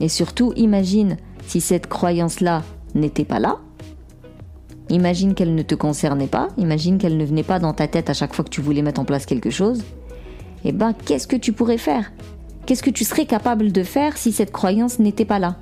Et 0.01 0.09
surtout, 0.09 0.53
imagine 0.57 1.17
si 1.47 1.61
cette 1.61 1.87
croyance-là 1.87 2.63
n'était 2.95 3.25
pas 3.25 3.39
là. 3.39 3.59
Imagine 4.91 5.35
qu'elle 5.35 5.55
ne 5.55 5.63
te 5.63 5.75
concernait 5.75 6.29
pas, 6.29 6.49
imagine 6.57 6.99
qu'elle 6.99 7.17
ne 7.17 7.25
venait 7.25 7.43
pas 7.43 7.59
dans 7.59 7.75
ta 7.75 7.89
tête 7.89 8.09
à 8.11 8.15
chaque 8.15 8.35
fois 8.35 8.45
que 8.45 8.51
tu 8.51 8.61
voulais 8.61 8.83
mettre 8.83 9.01
en 9.01 9.05
place 9.05 9.27
quelque 9.27 9.51
chose. 9.51 9.83
Eh 10.65 10.73
ben, 10.73 10.93
qu'est-ce 10.93 11.27
que 11.27 11.37
tu 11.37 11.53
pourrais 11.53 11.79
faire? 11.79 12.11
Qu'est-ce 12.67 12.83
que 12.83 12.91
tu 12.91 13.05
serais 13.05 13.27
capable 13.27 13.73
de 13.73 13.83
faire 13.83 14.17
si 14.17 14.33
cette 14.33 14.51
croyance 14.51 14.99
n'était 14.99 15.25
pas 15.25 15.39
là? 15.39 15.57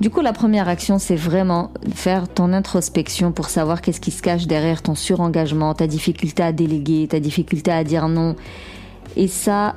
Du 0.00 0.10
coup, 0.10 0.20
la 0.20 0.32
première 0.32 0.68
action, 0.68 0.98
c'est 0.98 1.16
vraiment 1.16 1.70
faire 1.94 2.28
ton 2.28 2.52
introspection 2.52 3.32
pour 3.32 3.48
savoir 3.48 3.80
qu'est-ce 3.80 4.00
qui 4.00 4.10
se 4.10 4.22
cache 4.22 4.46
derrière 4.46 4.82
ton 4.82 4.94
surengagement, 4.94 5.72
ta 5.74 5.86
difficulté 5.86 6.42
à 6.42 6.52
déléguer, 6.52 7.06
ta 7.08 7.20
difficulté 7.20 7.70
à 7.70 7.84
dire 7.84 8.08
non. 8.08 8.34
Et 9.16 9.28
ça, 9.28 9.76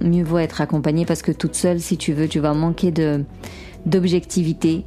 mieux 0.00 0.24
vaut 0.24 0.38
être 0.38 0.60
accompagné 0.60 1.04
parce 1.04 1.22
que 1.22 1.32
toute 1.32 1.54
seule, 1.54 1.80
si 1.80 1.96
tu 1.96 2.12
veux, 2.12 2.28
tu 2.28 2.40
vas 2.40 2.54
manquer 2.54 2.90
de 2.90 3.24
d'objectivité. 3.84 4.84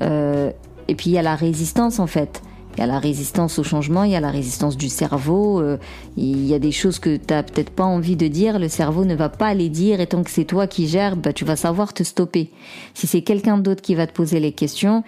Euh, 0.00 0.50
et 0.88 0.94
puis 0.94 1.10
il 1.10 1.12
y 1.12 1.18
a 1.18 1.22
la 1.22 1.36
résistance 1.36 1.98
en 1.98 2.06
fait. 2.06 2.42
Il 2.74 2.80
y 2.80 2.82
a 2.82 2.86
la 2.86 2.98
résistance 2.98 3.58
au 3.58 3.64
changement, 3.64 4.04
il 4.04 4.12
y 4.12 4.16
a 4.16 4.20
la 4.20 4.30
résistance 4.30 4.78
du 4.78 4.88
cerveau, 4.88 5.60
euh, 5.60 5.76
il 6.16 6.46
y 6.46 6.54
a 6.54 6.58
des 6.58 6.72
choses 6.72 6.98
que 6.98 7.16
tu 7.16 7.22
n'as 7.28 7.42
peut-être 7.42 7.70
pas 7.70 7.84
envie 7.84 8.16
de 8.16 8.28
dire, 8.28 8.58
le 8.58 8.68
cerveau 8.68 9.04
ne 9.04 9.14
va 9.14 9.28
pas 9.28 9.52
les 9.52 9.68
dire 9.68 10.00
et 10.00 10.06
tant 10.06 10.22
que 10.22 10.30
c'est 10.30 10.44
toi 10.44 10.66
qui 10.66 10.88
gères, 10.88 11.16
bah, 11.16 11.34
tu 11.34 11.44
vas 11.44 11.56
savoir 11.56 11.92
te 11.92 12.02
stopper. 12.02 12.50
Si 12.94 13.06
c'est 13.06 13.20
quelqu'un 13.20 13.58
d'autre 13.58 13.82
qui 13.82 13.94
va 13.94 14.06
te 14.06 14.12
poser 14.12 14.40
les 14.40 14.52
questions, 14.52 15.04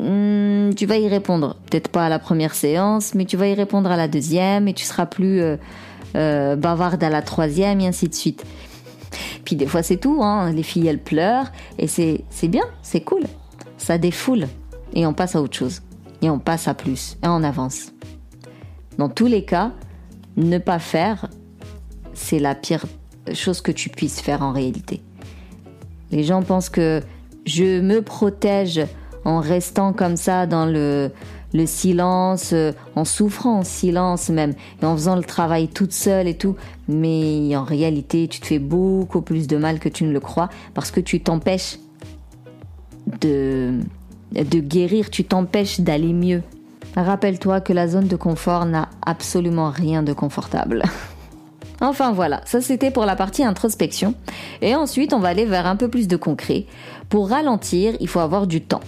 hmm, 0.00 0.70
tu 0.74 0.86
vas 0.86 0.96
y 0.96 1.06
répondre. 1.06 1.56
Peut-être 1.70 1.88
pas 1.88 2.06
à 2.06 2.08
la 2.08 2.18
première 2.18 2.54
séance, 2.54 3.14
mais 3.14 3.26
tu 3.26 3.36
vas 3.36 3.48
y 3.48 3.54
répondre 3.54 3.90
à 3.90 3.96
la 3.96 4.08
deuxième 4.08 4.68
et 4.68 4.72
tu 4.72 4.86
seras 4.86 5.04
plus 5.04 5.40
euh, 5.40 5.56
euh, 6.16 6.56
bavarde 6.56 7.04
à 7.04 7.10
la 7.10 7.20
troisième 7.20 7.80
et 7.80 7.88
ainsi 7.88 8.08
de 8.08 8.14
suite. 8.14 8.42
Puis 9.44 9.54
des 9.54 9.66
fois 9.66 9.82
c'est 9.82 9.98
tout, 9.98 10.22
hein. 10.22 10.50
les 10.50 10.62
filles 10.62 10.86
elles 10.86 11.02
pleurent 11.02 11.52
et 11.78 11.86
c'est 11.88 12.24
bien, 12.48 12.64
c'est 12.82 13.02
cool, 13.02 13.24
ça 13.76 13.98
défoule 13.98 14.46
et 14.94 15.06
on 15.06 15.12
passe 15.12 15.36
à 15.36 15.42
autre 15.42 15.56
chose 15.56 15.82
et 16.22 16.30
on 16.30 16.38
passe 16.38 16.68
à 16.68 16.74
plus 16.74 17.16
et 17.22 17.28
on 17.28 17.42
avance. 17.42 17.92
Dans 18.98 19.08
tous 19.08 19.26
les 19.26 19.44
cas, 19.44 19.72
ne 20.36 20.58
pas 20.58 20.78
faire, 20.78 21.28
c'est 22.14 22.38
la 22.38 22.54
pire 22.54 22.86
chose 23.34 23.60
que 23.60 23.72
tu 23.72 23.88
puisses 23.88 24.20
faire 24.20 24.42
en 24.42 24.52
réalité. 24.52 25.02
Les 26.10 26.24
gens 26.24 26.42
pensent 26.42 26.70
que 26.70 27.02
je 27.44 27.80
me 27.80 28.00
protège 28.00 28.80
en 29.24 29.40
restant 29.40 29.92
comme 29.92 30.16
ça 30.16 30.46
dans 30.46 30.66
le, 30.66 31.10
le 31.52 31.66
silence, 31.66 32.54
en 32.94 33.04
souffrant 33.04 33.58
en 33.58 33.64
silence 33.64 34.28
même, 34.28 34.54
et 34.80 34.84
en 34.84 34.94
faisant 34.94 35.16
le 35.16 35.24
travail 35.24 35.68
toute 35.68 35.92
seule 35.92 36.28
et 36.28 36.36
tout. 36.36 36.56
Mais 36.88 37.56
en 37.56 37.64
réalité, 37.64 38.28
tu 38.28 38.40
te 38.40 38.46
fais 38.46 38.58
beaucoup 38.58 39.22
plus 39.22 39.46
de 39.46 39.56
mal 39.56 39.80
que 39.80 39.88
tu 39.88 40.04
ne 40.04 40.12
le 40.12 40.20
crois 40.20 40.48
parce 40.74 40.90
que 40.90 41.00
tu 41.00 41.20
t'empêches 41.20 41.78
de, 43.20 43.80
de 44.32 44.60
guérir, 44.60 45.10
tu 45.10 45.24
t'empêches 45.24 45.80
d'aller 45.80 46.12
mieux. 46.12 46.42
Rappelle-toi 46.96 47.60
que 47.60 47.72
la 47.72 47.88
zone 47.88 48.08
de 48.08 48.16
confort 48.16 48.64
n'a 48.64 48.88
absolument 49.04 49.70
rien 49.70 50.02
de 50.02 50.12
confortable. 50.12 50.82
Enfin 51.82 52.12
voilà, 52.12 52.40
ça 52.46 52.62
c'était 52.62 52.90
pour 52.90 53.04
la 53.04 53.16
partie 53.16 53.44
introspection. 53.44 54.14
Et 54.62 54.74
ensuite, 54.74 55.12
on 55.12 55.18
va 55.18 55.28
aller 55.28 55.44
vers 55.44 55.66
un 55.66 55.76
peu 55.76 55.88
plus 55.88 56.08
de 56.08 56.16
concret. 56.16 56.64
Pour 57.10 57.28
ralentir, 57.28 57.94
il 58.00 58.08
faut 58.08 58.20
avoir 58.20 58.46
du 58.46 58.62
temps. 58.62 58.80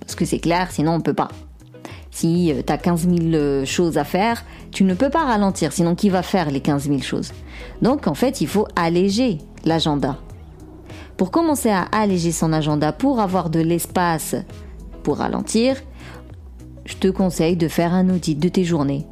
Parce 0.00 0.14
que 0.14 0.24
c'est 0.24 0.38
clair, 0.38 0.70
sinon 0.70 0.92
on 0.92 1.00
peut 1.00 1.12
pas. 1.12 1.28
Si 2.10 2.54
tu 2.66 2.72
as 2.72 2.78
15 2.78 3.08
000 3.08 3.64
choses 3.66 3.98
à 3.98 4.04
faire, 4.04 4.44
tu 4.70 4.84
ne 4.84 4.94
peux 4.94 5.10
pas 5.10 5.24
ralentir, 5.24 5.72
sinon 5.72 5.94
qui 5.94 6.08
va 6.08 6.22
faire 6.22 6.50
les 6.50 6.60
15 6.60 6.88
000 6.88 7.00
choses? 7.00 7.32
Donc 7.82 8.06
en 8.06 8.14
fait, 8.14 8.40
il 8.40 8.48
faut 8.48 8.66
alléger 8.76 9.38
l'agenda. 9.64 10.18
Pour 11.16 11.30
commencer 11.30 11.70
à 11.70 11.82
alléger 11.92 12.32
son 12.32 12.52
agenda, 12.52 12.92
pour 12.92 13.20
avoir 13.20 13.48
de 13.50 13.60
l'espace 13.60 14.34
pour 15.04 15.18
ralentir, 15.18 15.76
je 16.84 16.96
te 16.96 17.08
conseille 17.08 17.56
de 17.56 17.68
faire 17.68 17.94
un 17.94 18.10
audit 18.10 18.38
de 18.38 18.48
tes 18.48 18.64
journées. 18.64 19.06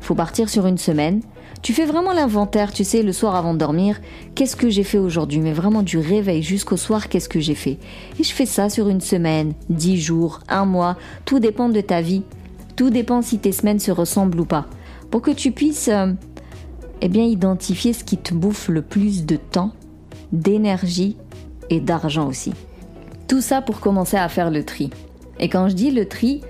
Faut 0.00 0.14
partir 0.14 0.48
sur 0.48 0.66
une 0.66 0.78
semaine. 0.78 1.22
Tu 1.62 1.72
fais 1.72 1.86
vraiment 1.86 2.12
l'inventaire, 2.12 2.72
tu 2.72 2.84
sais, 2.84 3.02
le 3.02 3.12
soir 3.12 3.34
avant 3.34 3.54
de 3.54 3.58
dormir, 3.58 4.00
qu'est-ce 4.34 4.54
que 4.54 4.68
j'ai 4.68 4.84
fait 4.84 4.98
aujourd'hui, 4.98 5.40
mais 5.40 5.54
vraiment 5.54 5.82
du 5.82 5.98
réveil 5.98 6.42
jusqu'au 6.42 6.76
soir, 6.76 7.08
qu'est-ce 7.08 7.28
que 7.28 7.40
j'ai 7.40 7.54
fait. 7.54 7.78
Et 8.20 8.22
je 8.22 8.32
fais 8.32 8.46
ça 8.46 8.68
sur 8.68 8.88
une 8.88 9.00
semaine, 9.00 9.54
dix 9.70 10.00
jours, 10.00 10.40
un 10.48 10.66
mois, 10.66 10.96
tout 11.24 11.40
dépend 11.40 11.68
de 11.70 11.80
ta 11.80 12.02
vie. 12.02 12.22
Tout 12.76 12.90
dépend 12.90 13.22
si 13.22 13.38
tes 13.38 13.52
semaines 13.52 13.80
se 13.80 13.90
ressemblent 13.90 14.38
ou 14.38 14.44
pas. 14.44 14.66
Pour 15.10 15.22
que 15.22 15.30
tu 15.30 15.50
puisses, 15.50 15.88
euh, 15.88 16.12
eh 17.00 17.08
bien, 17.08 17.24
identifier 17.24 17.94
ce 17.94 18.04
qui 18.04 18.18
te 18.18 18.34
bouffe 18.34 18.68
le 18.68 18.82
plus 18.82 19.24
de 19.24 19.36
temps, 19.36 19.72
d'énergie 20.32 21.16
et 21.70 21.80
d'argent 21.80 22.28
aussi. 22.28 22.52
Tout 23.28 23.40
ça 23.40 23.60
pour 23.60 23.80
commencer 23.80 24.16
à 24.16 24.28
faire 24.28 24.50
le 24.50 24.64
tri. 24.64 24.90
Et 25.38 25.48
quand 25.48 25.68
je 25.68 25.74
dis 25.74 25.90
le 25.90 26.06
tri, 26.06 26.42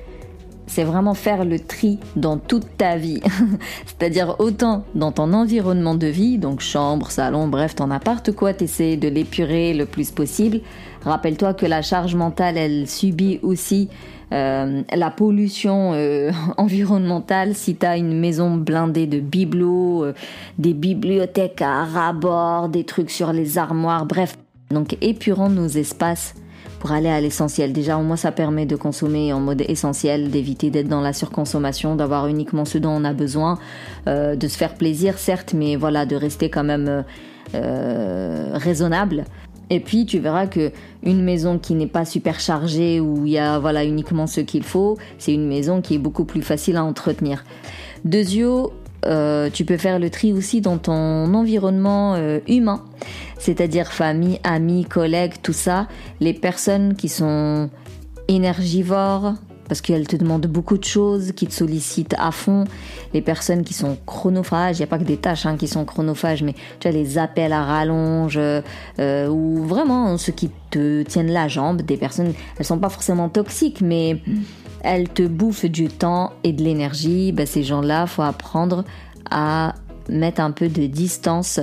c'est 0.67 0.85
vraiment 0.85 1.15
faire 1.15 1.45
le 1.45 1.59
tri 1.59 1.99
dans 2.17 2.39
toute 2.39 2.77
ta 2.77 2.97
vie. 2.97 3.21
C'est-à-dire 3.87 4.37
autant 4.41 4.85
dans 4.95 5.13
ton 5.13 5.33
environnement 5.33 5.95
de 5.95 6.07
vie, 6.07 6.39
donc 6.39 6.61
chambre, 6.61 7.11
salon, 7.11 7.49
bref, 7.49 7.75
ton 7.75 7.91
appart, 7.91 8.31
quoi, 8.33 8.53
t'essaies 8.53 8.97
de 8.97 9.09
l'épurer 9.09 9.75
le 9.75 9.87
plus 9.87 10.11
possible. 10.11 10.61
Rappelle-toi 11.05 11.55
que 11.55 11.67
la 11.67 11.83
charge 11.83 12.15
mentale, 12.17 12.59
elle 12.59 12.89
subit 12.89 13.39
aussi 13.43 13.89
euh, 14.33 14.83
la 14.93 15.11
pollution 15.11 15.93
euh, 15.95 16.33
environnementale. 16.57 17.55
Si 17.55 17.77
tu 17.77 17.87
as 17.87 17.97
une 17.97 18.19
maison 18.19 18.57
blindée 18.57 19.07
de 19.07 19.21
bibelots, 19.21 20.05
euh, 20.05 20.15
des 20.59 20.75
bibliothèques 20.75 21.63
à 21.63 21.85
rabord, 21.85 22.69
des 22.69 22.85
trucs 22.85 23.11
sur 23.11 23.33
les 23.33 23.57
armoires, 23.57 24.05
bref, 24.05 24.37
donc 24.71 24.97
épurons 25.01 25.49
nos 25.49 25.69
espaces 25.69 26.35
pour 26.81 26.93
aller 26.93 27.09
à 27.09 27.21
l'essentiel. 27.21 27.73
Déjà, 27.73 27.99
au 27.99 28.03
moins, 28.03 28.17
ça 28.17 28.33
permet 28.33 28.67
de 28.67 28.77
consommer 28.77 29.33
en 29.33 29.41
mode 29.41 29.63
essentiel, 29.67 30.31
d'éviter 30.31 30.71
d'être 30.71 30.89
dans 30.89 31.01
la 31.01 31.13
surconsommation, 31.13 31.97
d'avoir 31.97 32.27
uniquement 32.27 32.65
ce 32.65 32.79
dont 32.79 32.91
on 32.91 33.05
a 33.05 33.13
besoin, 33.13 33.59
euh, 34.09 34.37
de 34.37 34.49
se 34.49 34.57
faire 34.57 34.75
plaisir, 34.75 35.19
certes, 35.19 35.55
mais 35.55 35.77
voilà, 35.77 36.07
de 36.07 36.17
rester 36.17 36.51
quand 36.51 36.65
même 36.65 37.05
euh, 37.55 38.51
raisonnable. 38.55 39.25
Et 39.69 39.81
puis 39.81 40.07
tu 40.07 40.19
verras 40.21 40.47
que 40.47 40.71
une 41.03 41.25
maison 41.25 41.59
qui 41.59 41.75
n'est 41.75 41.89
pas 41.89 42.05
super 42.05 42.39
chargée 42.39 43.01
où 43.01 43.27
il 43.27 43.33
y 43.33 43.39
a 43.39 43.59
voilà 43.59 43.85
uniquement 43.85 44.29
ce 44.29 44.41
qu'il 44.41 44.63
faut, 44.63 44.97
c'est 45.19 45.35
une 45.35 45.49
maison 45.49 45.81
qui 45.81 45.97
est 45.97 45.99
beaucoup 45.99 46.25
plus 46.25 46.43
facile 46.43 46.77
à 46.77 46.85
entretenir. 46.85 47.45
Deuxièmement, 48.05 48.71
euh, 49.07 49.51
tu 49.51 49.65
peux 49.65 49.77
faire 49.77 49.99
le 49.99 50.11
tri 50.11 50.33
aussi 50.33 50.61
dans 50.61 50.79
ton 50.79 51.33
environnement 51.35 52.15
euh, 52.15 52.41
humain, 52.49 52.85
c'est-à-dire 53.39 53.93
famille, 53.93 54.41
amis, 54.43 54.85
collègues, 54.85 55.35
tout 55.43 55.53
ça. 55.53 55.87
Les 56.21 56.35
personnes 56.35 56.95
qui 56.95 57.09
sont 57.09 57.71
énergivores, 58.29 59.35
parce 59.69 59.81
qu'elles 59.81 60.07
te 60.07 60.17
demandent 60.17 60.47
beaucoup 60.47 60.79
de 60.79 60.85
choses, 60.85 61.33
qui 61.33 61.47
te 61.47 61.53
sollicitent 61.53 62.15
à 62.19 62.31
fond. 62.31 62.65
Les 63.15 63.23
personnes 63.23 63.65
qui 63.65 63.75
sont 63.75 63.97
chronophages, 64.07 64.77
il 64.77 64.81
n'y 64.81 64.85
a 64.85 64.89
pas 64.89 64.99
que 64.99 65.05
des 65.05 65.17
tâches 65.17 65.47
hein, 65.47 65.57
qui 65.57 65.69
sont 65.69 65.85
chronophages, 65.85 66.43
mais 66.43 66.55
tu 66.81 66.89
as 66.89 66.93
les 66.93 67.19
appels 67.19 67.53
à 67.53 67.65
rallonge, 67.65 68.39
euh, 68.39 69.29
ou 69.29 69.65
vraiment 69.65 70.17
ceux 70.19 70.33
qui 70.33 70.51
te 70.71 71.03
tiennent 71.03 71.33
la 71.33 71.49
jambe, 71.49 71.83
des 71.83 71.97
personnes, 71.97 72.33
elles 72.59 72.67
sont 72.67 72.79
pas 72.79 72.89
forcément 72.89 73.29
toxiques, 73.29 73.81
mais 73.81 74.21
elles 74.87 75.09
te 75.09 75.23
bouffent 75.23 75.67
du 75.67 75.89
temps 75.89 76.33
et 76.45 76.53
de 76.53 76.63
l'énergie, 76.63 77.33
bah, 77.33 77.45
ces 77.45 77.65
gens-là, 77.65 78.07
faut 78.07 78.23
apprendre 78.23 78.85
à 79.31 79.75
mettre 80.09 80.41
un 80.41 80.53
peu 80.53 80.69
de 80.69 80.87
distance 80.87 81.59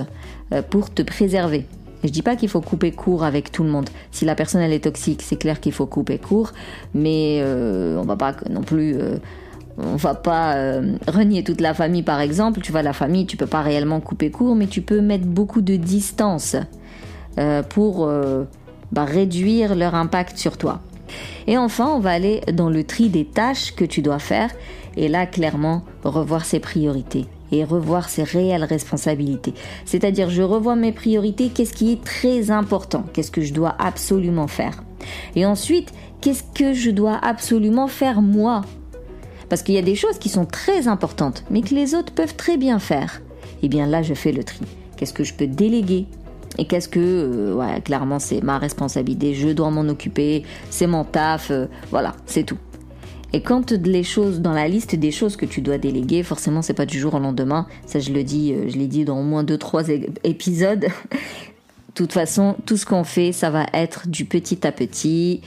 euh, 0.51 0.61
pour 0.61 0.93
te 0.93 1.01
préserver. 1.01 1.65
Je 2.03 2.09
dis 2.09 2.21
pas 2.21 2.35
qu'il 2.35 2.49
faut 2.49 2.59
couper 2.59 2.91
court 2.91 3.23
avec 3.23 3.49
tout 3.49 3.63
le 3.63 3.69
monde. 3.69 3.89
Si 4.11 4.25
la 4.25 4.35
personne 4.35 4.61
elle 4.61 4.73
est 4.73 4.83
toxique, 4.83 5.21
c'est 5.21 5.37
clair 5.37 5.61
qu'il 5.61 5.71
faut 5.71 5.85
couper 5.85 6.17
court, 6.17 6.51
mais 6.93 7.39
euh, 7.41 7.97
on 7.97 8.03
va 8.03 8.17
pas 8.17 8.35
non 8.49 8.59
plus 8.59 8.95
euh, 8.95 9.19
on 9.77 9.95
va 9.95 10.13
pas 10.13 10.55
renier 11.07 11.43
toute 11.43 11.61
la 11.61 11.73
famille 11.73 12.03
par 12.03 12.19
exemple. 12.19 12.59
Tu 12.59 12.73
vois 12.73 12.83
la 12.83 12.93
famille, 12.93 13.25
tu 13.25 13.37
peux 13.37 13.47
pas 13.47 13.61
réellement 13.61 14.01
couper 14.01 14.31
court, 14.31 14.53
mais 14.53 14.67
tu 14.67 14.81
peux 14.81 14.99
mettre 14.99 15.25
beaucoup 15.25 15.61
de 15.61 15.77
distance 15.77 16.55
pour 17.69 18.07
bah, 18.91 19.05
réduire 19.05 19.73
leur 19.73 19.95
impact 19.95 20.37
sur 20.37 20.59
toi. 20.59 20.81
Et 21.48 21.58
enfin, 21.58 21.88
on 21.88 22.00
va 22.00 22.12
aller 22.12 22.41
dans 22.53 22.70
le 22.70 22.84
tri 22.84 23.10
des 23.10 23.25
tâches 23.25 23.75
que 23.75 23.86
tu 23.86 24.01
dois 24.01 24.20
faire. 24.20 24.50
Et 24.96 25.08
là, 25.08 25.25
clairement, 25.25 25.84
revoir 26.03 26.46
ses 26.46 26.60
priorités 26.60 27.25
et 27.51 27.63
revoir 27.63 28.10
ses 28.10 28.24
réelles 28.24 28.63
responsabilités. 28.63 29.53
C'est-à-dire, 29.86 30.29
je 30.29 30.41
revois 30.41 30.75
mes 30.75 30.91
priorités, 30.91 31.50
qu'est-ce 31.50 31.74
qui 31.74 31.91
est 31.91 32.03
très 32.03 32.51
important, 32.51 33.05
qu'est-ce 33.13 33.32
que 33.32 33.41
je 33.41 33.53
dois 33.53 33.75
absolument 33.79 34.48
faire. 34.48 34.84
Et 35.36 35.46
ensuite, 35.46 35.93
qu'est-ce 36.22 36.43
que 36.55 36.74
je 36.74 36.89
dois 36.89 37.20
absolument 37.22 37.88
faire 37.88 38.22
moi? 38.22 38.62
Parce 39.50 39.62
qu'il 39.62 39.75
y 39.75 39.79
a 39.79 39.84
des 39.84 39.96
choses 39.96 40.17
qui 40.17 40.29
sont 40.29 40.46
très 40.46 40.88
importantes, 40.88 41.43
mais 41.51 41.62
que 41.62 41.75
les 41.75 41.93
autres 41.93 42.13
peuvent 42.13 42.36
très 42.36 42.58
bien 42.58 42.79
faire. 42.79 43.22
Et 43.62 43.67
eh 43.67 43.70
bien 43.70 43.86
là, 43.86 44.01
je 44.01 44.13
fais 44.13 44.32
le 44.32 44.43
tri. 44.43 44.62
Qu'est-ce 44.98 45.13
que 45.13 45.24
je 45.24 45.34
peux 45.34 45.48
déléguer? 45.48 46.08
Et 46.57 46.65
qu'est-ce 46.65 46.89
que, 46.89 47.00
euh, 47.00 47.79
clairement, 47.81 48.19
c'est 48.19 48.41
ma 48.41 48.57
responsabilité, 48.57 49.33
je 49.33 49.50
dois 49.50 49.72
m'en 49.72 49.88
occuper, 49.89 50.43
c'est 50.69 50.88
mon 50.88 51.03
taf, 51.03 51.51
euh, 51.51 51.65
voilà, 51.89 52.13
c'est 52.25 52.43
tout. 52.43 52.57
Et 53.36 53.41
quand 53.41 53.72
les 53.72 54.03
choses 54.03 54.41
dans 54.41 54.53
la 54.53 54.67
liste 54.67 54.95
des 54.95 55.12
choses 55.12 55.36
que 55.36 55.48
tu 55.48 55.62
dois 55.62 55.79
déléguer, 55.79 56.22
forcément 56.22 56.62
c'est 56.62 56.75
pas 56.75 56.86
du 56.86 57.00
jour 57.00 57.15
au 57.15 57.19
lendemain. 57.19 57.65
Ça 57.88 58.00
je 58.00 58.12
le 58.12 58.24
dis, 58.24 58.53
euh, 58.53 58.69
je 58.69 58.77
l'ai 58.77 58.86
dit 58.86 59.05
dans 59.05 59.19
au 59.19 59.24
moins 59.24 59.43
deux 59.43 59.57
trois 59.57 59.89
épisodes. 60.24 60.81
De 60.81 61.93
toute 61.95 62.13
façon, 62.13 62.55
tout 62.65 62.77
ce 62.77 62.86
qu'on 62.86 63.03
fait, 63.03 63.31
ça 63.31 63.50
va 63.50 63.65
être 63.74 64.07
du 64.07 64.25
petit 64.25 64.65
à 64.65 64.72
petit, 64.72 65.41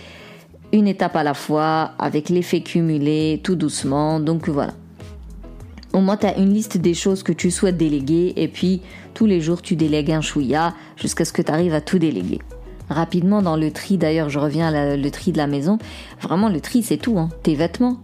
une 0.72 0.88
étape 0.88 1.14
à 1.16 1.22
la 1.22 1.34
fois, 1.34 1.92
avec 1.98 2.28
l'effet 2.28 2.60
cumulé, 2.60 3.40
tout 3.42 3.56
doucement. 3.56 4.20
Donc 4.20 4.48
voilà. 4.48 4.74
Au 5.96 6.00
moins, 6.02 6.18
tu 6.18 6.26
as 6.26 6.36
une 6.36 6.52
liste 6.52 6.76
des 6.76 6.92
choses 6.92 7.22
que 7.22 7.32
tu 7.32 7.50
souhaites 7.50 7.78
déléguer 7.78 8.34
et 8.36 8.48
puis 8.48 8.82
tous 9.14 9.24
les 9.24 9.40
jours, 9.40 9.62
tu 9.62 9.76
délègues 9.76 10.12
un 10.12 10.20
chouïa 10.20 10.74
jusqu'à 10.94 11.24
ce 11.24 11.32
que 11.32 11.40
tu 11.40 11.50
arrives 11.50 11.72
à 11.72 11.80
tout 11.80 11.98
déléguer. 11.98 12.38
Rapidement, 12.90 13.40
dans 13.40 13.56
le 13.56 13.70
tri, 13.70 13.96
d'ailleurs, 13.96 14.28
je 14.28 14.38
reviens 14.38 14.74
à 14.74 14.94
le 14.94 15.10
tri 15.10 15.32
de 15.32 15.38
la 15.38 15.46
maison. 15.46 15.78
Vraiment, 16.20 16.50
le 16.50 16.60
tri, 16.60 16.82
c'est 16.82 16.98
tout. 16.98 17.18
Hein. 17.18 17.30
Tes 17.42 17.54
vêtements, 17.54 17.96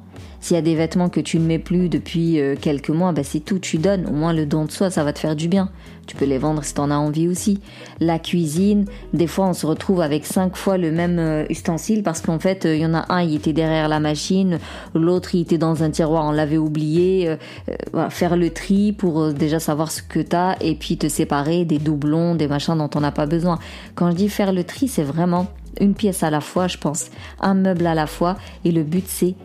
s'il 0.42 0.56
y 0.56 0.58
a 0.58 0.62
des 0.62 0.74
vêtements 0.74 1.08
que 1.08 1.20
tu 1.20 1.38
ne 1.38 1.46
mets 1.46 1.60
plus 1.60 1.88
depuis 1.88 2.40
euh, 2.40 2.56
quelques 2.60 2.90
mois, 2.90 3.12
bah 3.12 3.22
c'est 3.22 3.38
tout, 3.38 3.60
tu 3.60 3.78
donnes. 3.78 4.06
Au 4.08 4.12
moins 4.12 4.32
le 4.32 4.44
don 4.44 4.64
de 4.64 4.72
soi, 4.72 4.90
ça 4.90 5.04
va 5.04 5.12
te 5.12 5.20
faire 5.20 5.36
du 5.36 5.46
bien. 5.46 5.70
Tu 6.08 6.16
peux 6.16 6.24
les 6.24 6.38
vendre 6.38 6.64
si 6.64 6.74
tu 6.74 6.80
en 6.80 6.90
as 6.90 6.96
envie 6.96 7.28
aussi. 7.28 7.60
La 8.00 8.18
cuisine, 8.18 8.86
des 9.14 9.28
fois 9.28 9.46
on 9.46 9.52
se 9.52 9.66
retrouve 9.66 10.00
avec 10.00 10.26
cinq 10.26 10.56
fois 10.56 10.78
le 10.78 10.90
même 10.90 11.20
euh, 11.20 11.44
ustensile 11.48 12.02
parce 12.02 12.20
qu'en 12.20 12.40
fait 12.40 12.64
il 12.64 12.78
y 12.78 12.84
en 12.84 12.92
a 12.92 13.06
un, 13.08 13.22
il 13.22 13.36
était 13.36 13.52
derrière 13.52 13.88
la 13.88 14.00
machine, 14.00 14.58
l'autre 14.96 15.36
il 15.36 15.42
était 15.42 15.58
dans 15.58 15.84
un 15.84 15.90
tiroir, 15.90 16.24
on 16.24 16.32
l'avait 16.32 16.58
oublié. 16.58 17.28
Euh, 17.28 18.08
faire 18.10 18.36
le 18.36 18.50
tri 18.50 18.90
pour 18.90 19.32
déjà 19.32 19.60
savoir 19.60 19.92
ce 19.92 20.02
que 20.02 20.18
tu 20.18 20.34
as 20.34 20.56
et 20.60 20.74
puis 20.74 20.96
te 20.96 21.08
séparer 21.08 21.64
des 21.64 21.78
doublons, 21.78 22.34
des 22.34 22.48
machins 22.48 22.76
dont 22.76 22.90
on 22.96 23.00
n'a 23.00 23.12
pas 23.12 23.26
besoin. 23.26 23.60
Quand 23.94 24.10
je 24.10 24.16
dis 24.16 24.28
faire 24.28 24.52
le 24.52 24.64
tri, 24.64 24.88
c'est 24.88 25.04
vraiment 25.04 25.46
une 25.80 25.94
pièce 25.94 26.24
à 26.24 26.30
la 26.30 26.40
fois, 26.40 26.66
je 26.66 26.78
pense, 26.78 27.10
un 27.40 27.54
meuble 27.54 27.86
à 27.86 27.94
la 27.94 28.08
fois 28.08 28.36
et 28.64 28.72
le 28.72 28.82
but 28.82 29.04
c'est 29.06 29.36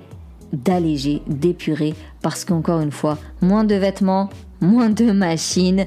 d'alléger, 0.54 1.22
d'épurer, 1.28 1.94
parce 2.22 2.46
qu'encore 2.46 2.82
une 2.82 2.92
fois, 2.92 3.18
moins 3.42 3.64
de 3.64 3.76
vêtements, 3.76 4.30
moins 4.62 4.90
de 4.90 5.12
machines. 5.12 5.86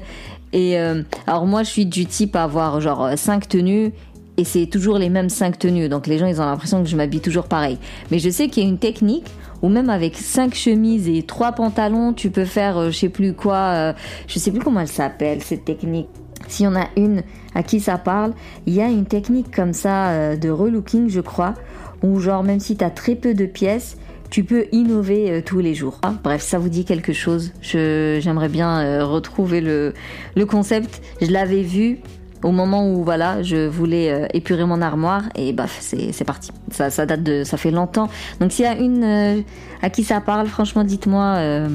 Et 0.53 0.79
euh, 0.79 1.03
alors 1.27 1.45
moi, 1.45 1.63
je 1.63 1.69
suis 1.69 1.85
du 1.85 2.05
type 2.05 2.35
à 2.35 2.43
avoir 2.43 2.81
genre 2.81 3.11
5 3.15 3.47
tenues 3.47 3.91
et 4.37 4.43
c'est 4.43 4.65
toujours 4.65 4.97
les 4.97 5.09
mêmes 5.09 5.29
5 5.29 5.57
tenues. 5.57 5.89
Donc 5.89 6.07
les 6.07 6.17
gens, 6.17 6.27
ils 6.27 6.41
ont 6.41 6.45
l'impression 6.45 6.83
que 6.83 6.89
je 6.89 6.95
m'habille 6.95 7.21
toujours 7.21 7.45
pareil. 7.45 7.77
Mais 8.11 8.19
je 8.19 8.29
sais 8.29 8.47
qu'il 8.47 8.63
y 8.63 8.65
a 8.65 8.69
une 8.69 8.79
technique 8.79 9.29
où 9.61 9.69
même 9.69 9.89
avec 9.89 10.17
5 10.17 10.53
chemises 10.53 11.07
et 11.07 11.23
3 11.23 11.53
pantalons, 11.53 12.13
tu 12.13 12.29
peux 12.29 12.45
faire 12.45 12.77
euh, 12.77 12.91
je 12.91 12.97
sais 12.97 13.09
plus 13.09 13.33
quoi, 13.33 13.55
euh, 13.55 13.93
je 14.27 14.39
sais 14.39 14.51
plus 14.51 14.61
comment 14.61 14.79
elle 14.81 14.87
s'appelle 14.87 15.41
cette 15.41 15.65
technique. 15.65 16.07
S'il 16.47 16.65
y 16.65 16.67
en 16.67 16.75
a 16.75 16.87
une 16.97 17.23
à 17.53 17.63
qui 17.63 17.79
ça 17.79 17.97
parle, 17.97 18.33
il 18.65 18.73
y 18.73 18.81
a 18.81 18.87
une 18.87 19.05
technique 19.05 19.55
comme 19.55 19.73
ça 19.73 20.35
de 20.35 20.49
relooking, 20.49 21.07
je 21.07 21.21
crois, 21.21 21.53
où 22.01 22.19
genre 22.19 22.43
même 22.43 22.59
si 22.59 22.75
tu 22.75 22.83
as 22.83 22.89
très 22.89 23.15
peu 23.15 23.33
de 23.33 23.45
pièces, 23.45 23.97
tu 24.31 24.45
peux 24.45 24.65
innover 24.71 25.29
euh, 25.29 25.41
tous 25.45 25.59
les 25.59 25.75
jours. 25.75 25.99
Ah, 26.01 26.15
bref, 26.23 26.41
ça 26.41 26.57
vous 26.57 26.69
dit 26.69 26.85
quelque 26.85 27.13
chose. 27.13 27.51
J'aimerais 27.61 28.49
bien 28.49 28.79
euh, 28.79 29.05
retrouver 29.05 29.61
le, 29.61 29.93
le 30.35 30.45
concept. 30.45 31.01
Je 31.21 31.29
l'avais 31.29 31.61
vu 31.61 31.99
au 32.41 32.51
moment 32.51 32.89
où 32.91 33.03
voilà, 33.03 33.43
je 33.43 33.67
voulais 33.67 34.09
euh, 34.09 34.25
épurer 34.33 34.65
mon 34.65 34.81
armoire 34.81 35.23
et 35.35 35.53
baf, 35.53 35.77
c'est 35.81 36.23
parti. 36.23 36.49
Ça, 36.71 36.89
ça 36.89 37.05
date 37.05 37.21
de, 37.21 37.43
ça 37.43 37.57
fait 37.57 37.69
longtemps. 37.69 38.09
Donc 38.39 38.51
s'il 38.51 38.65
y 38.65 38.67
a 38.67 38.75
une 38.75 39.43
à 39.83 39.89
qui 39.91 40.03
ça 40.03 40.21
parle, 40.21 40.47
franchement, 40.47 40.83
dites-moi 40.83 41.67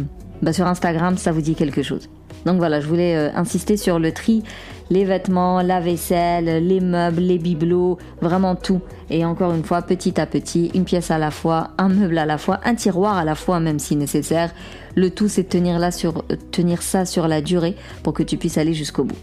bah, 0.43 0.53
sur 0.53 0.67
Instagram, 0.67 1.19
ça 1.19 1.31
vous 1.31 1.43
dit 1.43 1.55
quelque 1.55 1.83
chose. 1.83 2.09
Donc 2.45 2.59
voilà, 2.59 2.81
je 2.81 2.87
voulais 2.87 3.17
insister 3.35 3.77
sur 3.77 3.99
le 3.99 4.13
tri 4.13 4.43
les 4.91 5.05
vêtements, 5.05 5.63
la 5.63 5.81
vaisselle, 5.81 6.67
les 6.67 6.81
meubles, 6.81 7.23
les 7.23 7.39
bibelots, 7.39 7.99
vraiment 8.21 8.55
tout. 8.55 8.81
Et 9.11 9.25
encore 9.25 9.53
une 9.53 9.65
fois, 9.65 9.83
petit 9.83 10.21
à 10.21 10.27
petit, 10.27 10.71
une 10.75 10.85
pièce 10.85 11.11
à 11.11 11.19
la 11.19 11.31
fois, 11.31 11.71
un 11.79 11.89
meuble 11.89 12.19
à 12.19 12.27
la 12.27 12.39
fois, 12.39 12.61
un 12.65 12.75
tiroir 12.75 13.17
à 13.17 13.25
la 13.25 13.35
fois, 13.35 13.61
même 13.61 13.79
si 13.79 13.97
nécessaire. 13.97 14.53
Le 14.95 15.11
tout, 15.11 15.29
c'est 15.29 15.45
tenir, 15.45 15.93
sur, 15.93 16.25
tenir 16.53 16.83
ça 16.83 17.05
sur 17.05 17.29
la 17.29 17.41
durée 17.41 17.77
pour 18.03 18.13
que 18.13 18.23
tu 18.23 18.37
puisses 18.37 18.59
aller 18.59 18.75
jusqu'au 18.75 19.05
bout. 19.05 19.19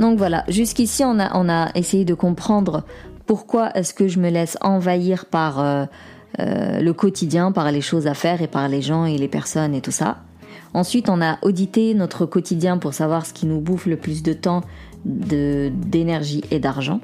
Donc 0.00 0.18
voilà, 0.18 0.44
jusqu'ici, 0.48 1.04
on 1.04 1.18
a, 1.20 1.68
essayé 1.76 2.04
de 2.04 2.14
comprendre 2.14 2.84
pourquoi 3.26 3.70
est-ce 3.76 3.94
que 3.94 4.08
je 4.08 4.18
me 4.18 4.28
laisse 4.28 4.58
envahir 4.60 5.26
par 5.26 5.60
euh, 5.60 5.84
euh, 6.40 6.80
le 6.80 6.92
quotidien, 6.92 7.52
par 7.52 7.70
les 7.70 7.80
choses 7.80 8.08
à 8.08 8.14
faire 8.14 8.42
et 8.42 8.48
par 8.48 8.68
les 8.68 8.82
gens 8.82 9.06
et 9.06 9.16
les 9.16 9.28
personnes 9.28 9.72
et 9.74 9.80
tout 9.80 9.92
ça. 9.92 10.23
Ensuite, 10.74 11.08
on 11.08 11.22
a 11.22 11.38
audité 11.42 11.94
notre 11.94 12.26
quotidien 12.26 12.78
pour 12.78 12.94
savoir 12.94 13.24
ce 13.24 13.32
qui 13.32 13.46
nous 13.46 13.60
bouffe 13.60 13.86
le 13.86 13.96
plus 13.96 14.22
de 14.22 14.32
temps, 14.32 14.62
d'énergie 15.04 16.42
et 16.50 16.58
d'argent. 16.58 17.00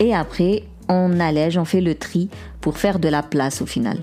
Et 0.00 0.14
après, 0.14 0.64
on 0.88 1.20
allège, 1.20 1.58
on 1.58 1.64
fait 1.64 1.80
le 1.80 1.94
tri 1.94 2.28
pour 2.60 2.78
faire 2.78 2.98
de 2.98 3.08
la 3.08 3.22
place 3.22 3.62
au 3.62 3.66
final. 3.66 3.98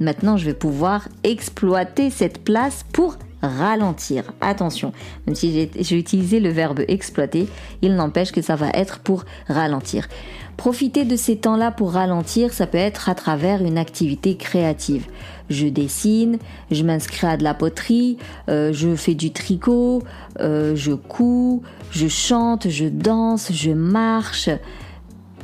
Maintenant, 0.00 0.36
je 0.36 0.44
vais 0.44 0.54
pouvoir 0.54 1.08
exploiter 1.24 2.10
cette 2.10 2.44
place 2.44 2.84
pour 2.92 3.16
ralentir. 3.42 4.32
Attention, 4.40 4.92
même 5.26 5.34
si 5.34 5.70
j'ai 5.78 5.98
utilisé 5.98 6.40
le 6.40 6.50
verbe 6.50 6.80
exploiter, 6.88 7.48
il 7.82 7.94
n'empêche 7.94 8.32
que 8.32 8.42
ça 8.42 8.56
va 8.56 8.68
être 8.70 9.00
pour 9.00 9.24
ralentir. 9.48 10.08
Profiter 10.56 11.04
de 11.04 11.16
ces 11.16 11.36
temps-là 11.36 11.70
pour 11.70 11.92
ralentir, 11.92 12.52
ça 12.52 12.66
peut 12.66 12.78
être 12.78 13.08
à 13.08 13.14
travers 13.14 13.62
une 13.62 13.78
activité 13.78 14.36
créative. 14.36 15.06
Je 15.50 15.66
dessine, 15.66 16.38
je 16.70 16.82
m'inscris 16.84 17.26
à 17.26 17.36
de 17.36 17.44
la 17.44 17.54
poterie, 17.54 18.16
euh, 18.48 18.72
je 18.72 18.94
fais 18.94 19.14
du 19.14 19.32
tricot, 19.32 20.02
euh, 20.40 20.76
je 20.76 20.92
couds, 20.92 21.62
je 21.90 22.06
chante, 22.08 22.68
je 22.68 22.86
danse, 22.86 23.50
je 23.52 23.72
marche. 23.72 24.48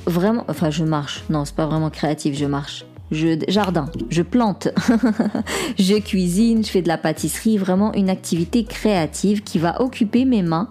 Vraiment, 0.07 0.45
enfin 0.49 0.71
je 0.71 0.85
marche. 0.85 1.25
Non, 1.31 1.45
c'est 1.45 1.55
pas 1.55 1.67
vraiment 1.67 1.91
créatif, 1.91 2.37
je 2.37 2.47
marche 2.47 2.85
je 3.11 3.39
jardin, 3.49 3.91
je 4.11 4.23
plante, 4.23 4.69
je 5.79 5.99
cuisine, 5.99 6.65
je 6.65 6.71
fais 6.71 6.83
de 6.83 6.89
la 6.89 6.99
pâtisserie, 6.99 7.57
vraiment 7.57 7.93
une 7.95 8.11
activité 8.11 8.65
créative 8.65 9.43
qui 9.43 9.59
va 9.59 9.81
occuper 9.81 10.25
mes 10.25 10.43
mains. 10.43 10.69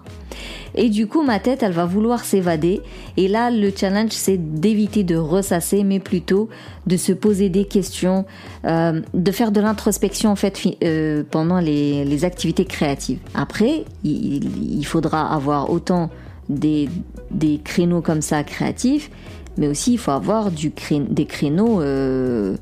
Et 0.74 0.88
du 0.90 1.06
coup, 1.06 1.22
ma 1.22 1.40
tête, 1.40 1.62
elle 1.62 1.72
va 1.72 1.86
vouloir 1.86 2.24
s'évader. 2.24 2.80
Et 3.16 3.26
là, 3.26 3.50
le 3.50 3.72
challenge, 3.74 4.10
c'est 4.12 4.36
d'éviter 4.36 5.02
de 5.02 5.16
ressasser, 5.16 5.82
mais 5.82 5.98
plutôt 5.98 6.48
de 6.86 6.96
se 6.96 7.12
poser 7.12 7.48
des 7.48 7.64
questions, 7.64 8.24
euh, 8.64 9.00
de 9.14 9.32
faire 9.32 9.50
de 9.50 9.60
l'introspection 9.60 10.30
en 10.30 10.36
fait 10.36 10.60
euh, 10.84 11.24
pendant 11.28 11.58
les, 11.58 12.24
activités 12.24 12.64
créatives. 12.64 13.18
Après, 13.34 13.84
il, 14.04 14.84
faudra 14.84 15.32
avoir 15.32 15.70
autant 15.70 16.10
des, 16.48 16.88
des 17.30 17.60
créneaux 17.62 18.00
comme 18.00 18.22
ça 18.22 18.42
créatifs 18.42 19.10
mais 19.58 19.68
aussi 19.68 19.92
il 19.92 19.98
faut 19.98 20.12
avoir 20.12 20.50
des 20.50 21.26
créneaux 21.26 21.82
euh, 21.82 22.56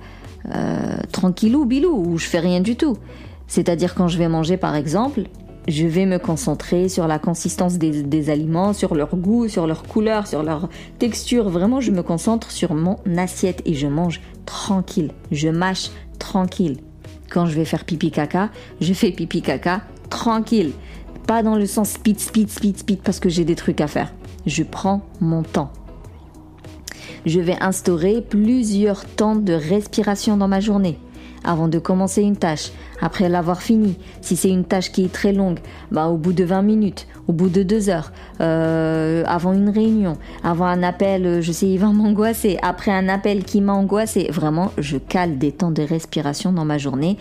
euh, 0.54 0.96
tranquillou 1.12 1.64
bilou 1.64 1.94
où 1.94 2.18
je 2.18 2.26
fais 2.26 2.40
rien 2.40 2.60
du 2.60 2.76
tout. 2.76 2.96
C'est-à-dire 3.46 3.94
quand 3.94 4.08
je 4.08 4.18
vais 4.18 4.28
manger 4.28 4.56
par 4.56 4.74
exemple, 4.74 5.24
je 5.68 5.86
vais 5.86 6.06
me 6.06 6.18
concentrer 6.18 6.88
sur 6.88 7.06
la 7.06 7.18
consistance 7.18 7.76
des, 7.78 8.02
des, 8.02 8.30
aliments, 8.30 8.72
sur 8.72 8.94
leur 8.94 9.14
goût, 9.16 9.48
sur 9.48 9.66
leur 9.66 9.82
couleur, 9.82 10.26
sur 10.26 10.44
leur 10.44 10.68
texture. 10.98 11.48
Vraiment, 11.48 11.80
je 11.80 11.90
me 11.90 12.02
concentre 12.02 12.52
sur 12.52 12.74
mon 12.74 12.98
assiette 13.16 13.62
et 13.64 13.74
je 13.74 13.88
mange 13.88 14.20
tranquille. 14.44 15.10
Je 15.32 15.48
mâche 15.48 15.90
tranquille. 16.20 16.78
Quand 17.30 17.46
je 17.46 17.54
vais 17.54 17.64
faire 17.64 17.84
pipi 17.84 18.12
caca, 18.12 18.50
je 18.80 18.92
fais 18.92 19.10
pipi 19.10 19.42
caca 19.42 19.82
tranquille. 20.08 20.70
Pas 21.26 21.42
dans 21.42 21.56
le 21.56 21.66
sens 21.66 21.90
speed, 21.90 22.20
speed, 22.20 22.48
speed, 22.48 22.78
speed 22.78 23.00
parce 23.00 23.18
que 23.18 23.28
j'ai 23.28 23.44
des 23.44 23.56
trucs 23.56 23.80
à 23.80 23.88
faire. 23.88 24.12
Je 24.46 24.62
prends 24.62 25.02
mon 25.20 25.42
temps 25.42 25.72
je 27.24 27.40
vais 27.40 27.56
instaurer 27.60 28.20
plusieurs 28.22 29.04
temps 29.04 29.36
de 29.36 29.52
respiration 29.52 30.36
dans 30.36 30.48
ma 30.48 30.60
journée 30.60 30.98
avant 31.46 31.68
de 31.68 31.78
commencer 31.78 32.22
une 32.22 32.36
tâche, 32.36 32.72
après 33.00 33.28
l'avoir 33.28 33.62
fini. 33.62 33.96
Si 34.20 34.36
c'est 34.36 34.50
une 34.50 34.64
tâche 34.64 34.90
qui 34.90 35.04
est 35.04 35.12
très 35.12 35.32
longue, 35.32 35.60
bah 35.92 36.08
au 36.08 36.16
bout 36.16 36.32
de 36.32 36.44
20 36.44 36.62
minutes, 36.62 37.06
au 37.28 37.32
bout 37.32 37.48
de 37.48 37.62
2 37.62 37.88
heures, 37.88 38.12
euh, 38.40 39.22
avant 39.26 39.52
une 39.52 39.70
réunion, 39.70 40.18
avant 40.42 40.66
un 40.66 40.82
appel, 40.82 41.40
je 41.40 41.52
sais, 41.52 41.68
il 41.68 41.78
va 41.78 41.86
m'angoisser, 41.92 42.58
après 42.62 42.90
un 42.90 43.08
appel 43.08 43.44
qui 43.44 43.60
m'a 43.60 43.72
angoissé, 43.72 44.28
vraiment, 44.30 44.72
je 44.76 44.96
cale 44.98 45.38
des 45.38 45.52
temps 45.52 45.70
de 45.70 45.82
respiration 45.82 46.52
dans 46.52 46.64
ma 46.64 46.78
journée 46.78 47.16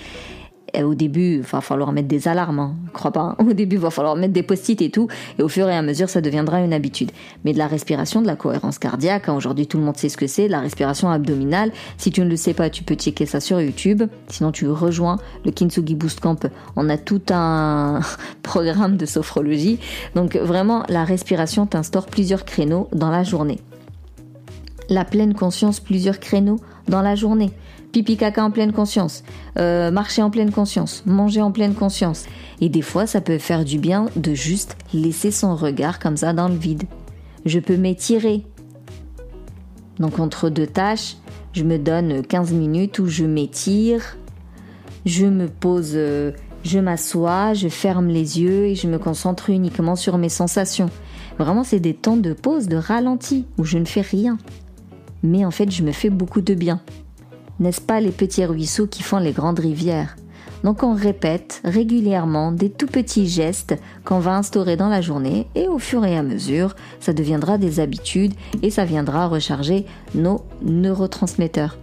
au 0.83 0.95
début, 0.95 1.35
il 1.35 1.41
va 1.41 1.61
falloir 1.61 1.91
mettre 1.91 2.07
des 2.07 2.27
alarmes, 2.27 2.59
hein, 2.59 2.75
crois 2.93 3.11
pas. 3.11 3.35
Hein. 3.39 3.45
Au 3.47 3.53
début, 3.53 3.75
il 3.75 3.81
va 3.81 3.89
falloir 3.89 4.15
mettre 4.15 4.33
des 4.33 4.43
post-it 4.43 4.81
et 4.81 4.89
tout, 4.89 5.07
et 5.37 5.43
au 5.43 5.47
fur 5.47 5.69
et 5.69 5.75
à 5.75 5.81
mesure, 5.81 6.09
ça 6.09 6.21
deviendra 6.21 6.61
une 6.61 6.73
habitude. 6.73 7.11
Mais 7.43 7.53
de 7.53 7.57
la 7.57 7.67
respiration, 7.67 8.21
de 8.21 8.27
la 8.27 8.35
cohérence 8.35 8.79
cardiaque, 8.79 9.29
hein, 9.29 9.35
aujourd'hui 9.35 9.67
tout 9.67 9.77
le 9.77 9.83
monde 9.83 9.97
sait 9.97 10.09
ce 10.09 10.17
que 10.17 10.27
c'est, 10.27 10.47
la 10.47 10.59
respiration 10.59 11.09
abdominale. 11.09 11.71
Si 11.97 12.11
tu 12.11 12.21
ne 12.21 12.29
le 12.29 12.35
sais 12.35 12.53
pas, 12.53 12.69
tu 12.69 12.83
peux 12.83 12.95
checker 12.95 13.25
ça 13.25 13.39
sur 13.39 13.61
YouTube. 13.61 14.03
Sinon, 14.27 14.51
tu 14.51 14.67
rejoins 14.67 15.17
le 15.45 15.51
Kintsugi 15.51 15.95
Boost 15.95 16.19
Camp. 16.19 16.47
On 16.75 16.89
a 16.89 16.97
tout 16.97 17.21
un 17.29 18.01
programme 18.43 18.97
de 18.97 19.05
sophrologie. 19.05 19.79
Donc 20.15 20.35
vraiment, 20.35 20.83
la 20.89 21.03
respiration 21.03 21.65
t'instaure 21.65 22.07
plusieurs 22.07 22.45
créneaux 22.45 22.89
dans 22.91 23.09
la 23.09 23.23
journée. 23.23 23.59
La 24.89 25.03
pleine 25.03 25.33
conscience, 25.33 25.79
plusieurs 25.79 26.19
créneaux 26.19 26.59
dans 26.87 27.01
la 27.01 27.15
journée 27.15 27.51
pipi 27.95 28.17
caca 28.17 28.43
en 28.43 28.51
pleine 28.51 28.73
conscience, 28.73 29.23
euh, 29.57 29.89
marcher 29.89 30.21
en 30.21 30.29
pleine 30.29 30.51
conscience, 30.51 31.01
manger 31.05 31.41
en 31.41 31.53
pleine 31.53 31.73
conscience. 31.73 32.25
Et 32.59 32.67
des 32.67 32.81
fois, 32.81 33.07
ça 33.07 33.21
peut 33.21 33.37
faire 33.37 33.63
du 33.63 33.79
bien 33.79 34.07
de 34.17 34.33
juste 34.33 34.75
laisser 34.93 35.31
son 35.31 35.55
regard 35.55 35.97
comme 35.99 36.17
ça 36.17 36.33
dans 36.33 36.49
le 36.49 36.55
vide. 36.55 36.83
Je 37.45 37.57
peux 37.57 37.77
m'étirer. 37.77 38.43
Donc 39.97 40.19
entre 40.19 40.49
deux 40.49 40.67
tâches, 40.67 41.15
je 41.53 41.63
me 41.63 41.77
donne 41.77 42.21
15 42.21 42.51
minutes 42.51 42.99
où 42.99 43.07
je 43.07 43.23
m'étire, 43.23 44.17
je 45.05 45.25
me 45.25 45.47
pose, 45.47 45.93
euh, 45.93 46.33
je 46.65 46.79
m'assois, 46.79 47.53
je 47.53 47.69
ferme 47.69 48.09
les 48.09 48.41
yeux 48.41 48.65
et 48.65 48.75
je 48.75 48.87
me 48.87 48.99
concentre 48.99 49.49
uniquement 49.49 49.95
sur 49.95 50.17
mes 50.17 50.27
sensations. 50.27 50.89
Vraiment, 51.39 51.63
c'est 51.63 51.79
des 51.79 51.93
temps 51.93 52.17
de 52.17 52.33
pause, 52.33 52.67
de 52.67 52.75
ralenti, 52.75 53.45
où 53.57 53.63
je 53.63 53.77
ne 53.77 53.85
fais 53.85 54.01
rien. 54.01 54.37
Mais 55.23 55.45
en 55.45 55.51
fait, 55.51 55.71
je 55.71 55.81
me 55.81 55.93
fais 55.93 56.09
beaucoup 56.09 56.41
de 56.41 56.55
bien. 56.55 56.81
N'est-ce 57.59 57.81
pas 57.81 58.01
les 58.01 58.11
petits 58.11 58.43
ruisseaux 58.43 58.87
qui 58.87 59.01
font 59.01 59.17
les 59.17 59.31
grandes 59.31 59.59
rivières? 59.59 60.17
Donc 60.63 60.83
on 60.83 60.93
répète 60.93 61.61
régulièrement 61.63 62.51
des 62.51 62.69
tout 62.69 62.87
petits 62.87 63.27
gestes 63.27 63.75
qu'on 64.03 64.19
va 64.19 64.35
instaurer 64.35 64.75
dans 64.75 64.89
la 64.89 64.99
journée 64.99 65.47
et 65.55 65.67
au 65.67 65.79
fur 65.79 66.03
et 66.03 66.17
à 66.17 66.23
mesure, 66.23 66.75
ça 66.99 67.13
deviendra 67.13 67.57
des 67.57 67.79
habitudes 67.79 68.33
et 68.61 68.71
ça 68.71 68.83
viendra 68.83 69.27
recharger 69.27 69.85
nos 70.15 70.41
neurotransmetteurs. 70.63 71.77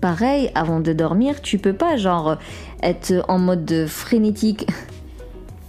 Pareil, 0.00 0.50
avant 0.54 0.80
de 0.80 0.92
dormir, 0.92 1.40
tu 1.40 1.58
peux 1.58 1.72
pas 1.72 1.96
genre 1.96 2.36
être 2.82 3.24
en 3.28 3.38
mode 3.38 3.86
frénétique. 3.88 4.66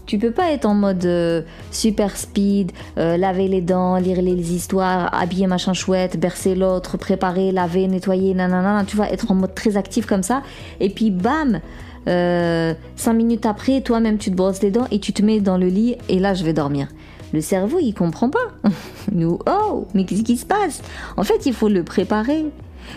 Tu 0.07 0.17
peux 0.17 0.31
pas 0.31 0.51
être 0.51 0.65
en 0.65 0.73
mode 0.73 1.05
euh, 1.05 1.41
super 1.71 2.17
speed, 2.17 2.71
euh, 2.97 3.17
laver 3.17 3.47
les 3.47 3.61
dents, 3.61 3.97
lire 3.97 4.21
les 4.21 4.53
histoires, 4.53 5.13
habiller 5.13 5.47
machin 5.47 5.73
chouette, 5.73 6.19
bercer 6.19 6.55
l'autre, 6.55 6.97
préparer, 6.97 7.51
laver, 7.51 7.87
nettoyer, 7.87 8.33
nanana. 8.33 8.83
Tu 8.85 8.97
vas 8.97 9.11
être 9.11 9.29
en 9.29 9.35
mode 9.35 9.53
très 9.53 9.77
actif 9.77 10.05
comme 10.05 10.23
ça. 10.23 10.41
Et 10.79 10.89
puis 10.89 11.11
bam, 11.11 11.59
euh, 12.07 12.73
cinq 12.95 13.13
minutes 13.13 13.45
après, 13.45 13.81
toi-même 13.81 14.17
tu 14.17 14.31
te 14.31 14.35
brosses 14.35 14.61
les 14.61 14.71
dents 14.71 14.87
et 14.91 14.99
tu 14.99 15.11
te 15.11 15.21
mets 15.21 15.41
dans 15.41 15.57
le 15.57 15.67
lit 15.67 15.97
et 16.07 16.19
là 16.19 16.33
je 16.33 16.43
vais 16.45 16.53
dormir. 16.53 16.87
Le 17.33 17.41
cerveau 17.41 17.79
il 17.81 17.93
comprend 17.93 18.29
pas. 18.29 18.47
Nous, 19.11 19.37
oh, 19.45 19.87
mais 19.93 20.05
qu'est-ce 20.05 20.23
qui 20.23 20.37
se 20.37 20.45
passe? 20.45 20.81
En 21.17 21.23
fait, 21.23 21.45
il 21.45 21.53
faut 21.53 21.69
le 21.69 21.83
préparer. 21.83 22.45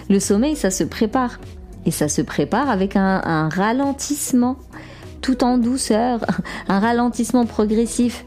Le 0.08 0.20
sommeil, 0.20 0.54
ça 0.54 0.70
se 0.70 0.84
prépare. 0.84 1.40
Et 1.86 1.90
ça 1.90 2.08
se 2.08 2.22
prépare 2.22 2.70
avec 2.70 2.94
un, 2.94 3.48
ralentissement, 3.48 4.56
tout 5.20 5.44
en 5.44 5.58
douceur, 5.58 6.24
un 6.68 6.80
ralentissement 6.80 7.46
progressif. 7.46 8.24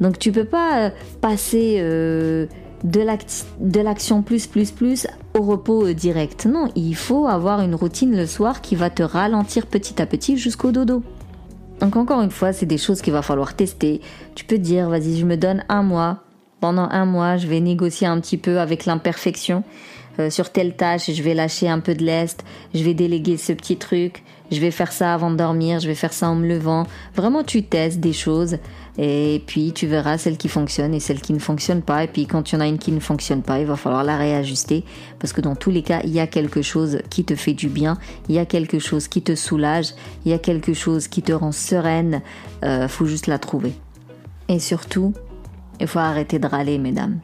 Donc 0.00 0.18
tu 0.18 0.32
peux 0.32 0.44
pas 0.44 0.78
euh, 0.78 0.90
passer 1.20 1.78
euh, 1.80 2.46
de 2.84 3.80
l'action 3.80 4.22
plus 4.22 4.46
plus 4.46 4.70
plus 4.70 5.06
au 5.36 5.42
repos 5.42 5.86
euh, 5.86 5.94
direct. 5.94 6.46
Non, 6.46 6.68
il 6.76 6.94
faut 6.94 7.26
avoir 7.26 7.60
une 7.60 7.74
routine 7.74 8.16
le 8.16 8.26
soir 8.26 8.60
qui 8.60 8.76
va 8.76 8.90
te 8.90 9.02
ralentir 9.02 9.66
petit 9.66 10.00
à 10.00 10.06
petit 10.06 10.36
jusqu'au 10.36 10.70
dodo. 10.70 11.02
Donc 11.80 11.96
encore 11.96 12.22
une 12.22 12.30
fois, 12.30 12.52
c'est 12.52 12.66
des 12.66 12.78
choses 12.78 13.02
qu'il 13.02 13.12
va 13.12 13.22
falloir 13.22 13.54
tester. 13.54 14.00
Tu 14.34 14.44
peux 14.44 14.58
dire, 14.58 14.88
vas-y, 14.88 15.16
je 15.16 15.24
me 15.24 15.36
donne 15.36 15.64
un 15.68 15.82
mois. 15.82 16.22
Pendant 16.60 16.88
un 16.90 17.04
mois, 17.04 17.36
je 17.36 17.46
vais 17.46 17.60
négocier 17.60 18.08
un 18.08 18.20
petit 18.20 18.36
peu 18.36 18.58
avec 18.58 18.84
l'imperfection. 18.84 19.62
Sur 20.30 20.50
telle 20.50 20.74
tâche, 20.74 21.12
je 21.12 21.22
vais 21.22 21.34
lâcher 21.34 21.68
un 21.68 21.78
peu 21.78 21.94
de 21.94 22.02
lest, 22.02 22.44
je 22.74 22.82
vais 22.82 22.94
déléguer 22.94 23.36
ce 23.36 23.52
petit 23.52 23.76
truc, 23.76 24.24
je 24.50 24.60
vais 24.60 24.70
faire 24.70 24.92
ça 24.92 25.14
avant 25.14 25.30
de 25.30 25.36
dormir, 25.36 25.80
je 25.80 25.88
vais 25.88 25.94
faire 25.94 26.12
ça 26.12 26.28
en 26.28 26.34
me 26.34 26.46
levant. 26.46 26.86
Vraiment, 27.14 27.42
tu 27.42 27.62
testes 27.62 28.00
des 28.00 28.12
choses 28.12 28.58
et 28.96 29.42
puis 29.46 29.72
tu 29.72 29.86
verras 29.86 30.18
celle 30.18 30.36
qui 30.36 30.48
fonctionne 30.48 30.94
et 30.94 31.00
celle 31.00 31.20
qui 31.20 31.32
ne 31.32 31.38
fonctionne 31.38 31.82
pas. 31.82 32.04
Et 32.04 32.08
puis 32.08 32.26
quand 32.26 32.50
y 32.50 32.56
en 32.56 32.60
a 32.60 32.66
une 32.66 32.78
qui 32.78 32.92
ne 32.92 33.00
fonctionne 33.00 33.42
pas, 33.42 33.60
il 33.60 33.66
va 33.66 33.76
falloir 33.76 34.04
la 34.04 34.16
réajuster 34.16 34.84
parce 35.18 35.32
que 35.32 35.40
dans 35.40 35.54
tous 35.54 35.70
les 35.70 35.82
cas, 35.82 36.00
il 36.04 36.10
y 36.10 36.20
a 36.20 36.26
quelque 36.26 36.62
chose 36.62 37.00
qui 37.10 37.24
te 37.24 37.34
fait 37.34 37.54
du 37.54 37.68
bien, 37.68 37.98
il 38.28 38.34
y 38.34 38.38
a 38.38 38.46
quelque 38.46 38.78
chose 38.78 39.08
qui 39.08 39.22
te 39.22 39.34
soulage, 39.34 39.94
il 40.24 40.30
y 40.30 40.34
a 40.34 40.38
quelque 40.38 40.74
chose 40.74 41.08
qui 41.08 41.22
te 41.22 41.32
rend 41.32 41.52
sereine. 41.52 42.22
Euh, 42.64 42.88
faut 42.88 43.06
juste 43.06 43.26
la 43.26 43.38
trouver. 43.38 43.72
Et 44.48 44.58
surtout, 44.58 45.12
il 45.80 45.86
faut 45.86 45.98
arrêter 45.98 46.38
de 46.38 46.46
râler, 46.46 46.78
mesdames. 46.78 47.20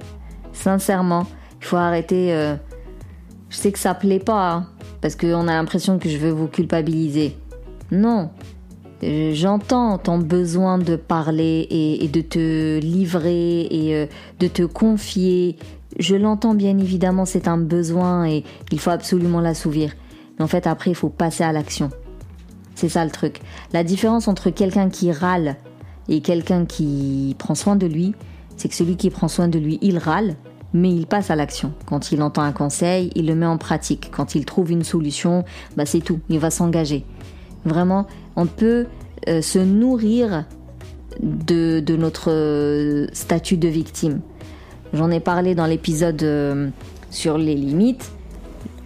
Sincèrement, 0.53 1.27
il 1.61 1.67
faut 1.67 1.77
arrêter. 1.77 2.33
Euh, 2.33 2.55
je 3.49 3.57
sais 3.57 3.73
que 3.73 3.79
ça 3.79 3.95
plaît 3.95 4.19
pas, 4.19 4.53
hein, 4.53 4.67
parce 5.05 5.17
qu'on 5.17 5.49
a 5.49 5.53
l'impression 5.53 5.99
que 5.99 6.09
je 6.09 6.17
veux 6.17 6.31
vous 6.31 6.47
culpabiliser. 6.47 7.37
Non, 7.91 8.31
j'entends 9.03 9.99
ton 9.99 10.17
besoin 10.17 10.79
de 10.79 10.97
parler 10.97 11.67
et, 11.69 12.09
de 12.09 12.23
te 12.23 12.79
livrer 12.79 13.67
et 13.71 13.95
euh, 13.95 14.07
de 14.41 14.49
te 14.49 14.63
confier. 14.63 15.59
Je 15.99 16.17
l'entends 16.17 16.55
bien 16.55 16.79
évidemment, 16.79 17.27
c'est 17.27 17.49
un 17.49 17.59
besoin 17.59 18.27
et 18.27 18.45
il 18.73 18.81
faut 18.81 18.89
absolument 18.89 19.43
l'assouvir. 19.43 19.93
Mais 20.39 20.45
en 20.47 20.49
fait, 20.49 20.67
après, 20.67 20.93
il 20.93 20.97
faut 20.97 21.11
passer 21.11 21.45
à 21.45 21.53
l'action. 21.53 21.91
C'est 22.75 22.89
ça 22.89 23.05
le 23.05 23.11
truc. 23.11 23.43
La 23.75 23.85
différence 23.85 24.27
entre 24.27 24.49
quelqu'un 24.49 24.89
qui 24.89 25.13
râle 25.13 25.57
et 26.09 26.23
quelqu'un 26.23 26.65
qui 26.65 27.37
prend 27.39 27.55
soin 27.55 27.77
de 27.77 27.87
lui, 27.87 28.15
c'est 28.57 28.71
que 28.71 28.75
celui 28.75 28.97
qui 28.97 29.11
prend 29.11 29.29
soin 29.29 29.49
de 29.49 29.59
lui, 29.59 29.79
il 29.83 29.99
râle, 29.99 30.35
mais 30.75 30.91
il 30.91 31.07
passe 31.07 31.31
à 31.31 31.37
l'action. 31.37 31.73
Quand 31.87 32.13
il 32.13 32.21
entend 32.21 32.43
un 32.43 32.53
conseil, 32.53 33.11
il 33.15 33.27
le 33.27 33.35
met 33.35 33.47
en 33.47 33.57
pratique. 33.57 34.11
Quand 34.13 34.35
il 34.35 34.45
trouve 34.45 34.73
une 34.73 34.83
solution, 34.83 35.45
bah 35.77 35.87
c'est 35.87 36.01
tout, 36.01 36.19
il 36.29 36.41
va 36.41 36.51
s'engager. 36.51 37.07
Vraiment, 37.65 38.07
on 38.37 38.47
peut 38.47 38.87
euh, 39.29 39.41
se 39.41 39.61
nourrir 39.61 40.45
de, 41.23 41.83
notre 41.97 42.31
euh, 42.31 43.07
statut 43.13 43.57
de 43.57 43.69
victime. 43.69 44.21
J'en 44.93 45.11
ai 45.11 45.21
parlé 45.21 45.55
dans 45.55 45.67
l'épisode 45.67 46.23
euh, 46.25 46.69
sur 47.11 47.39
les 47.39 47.55
limites. 47.55 48.11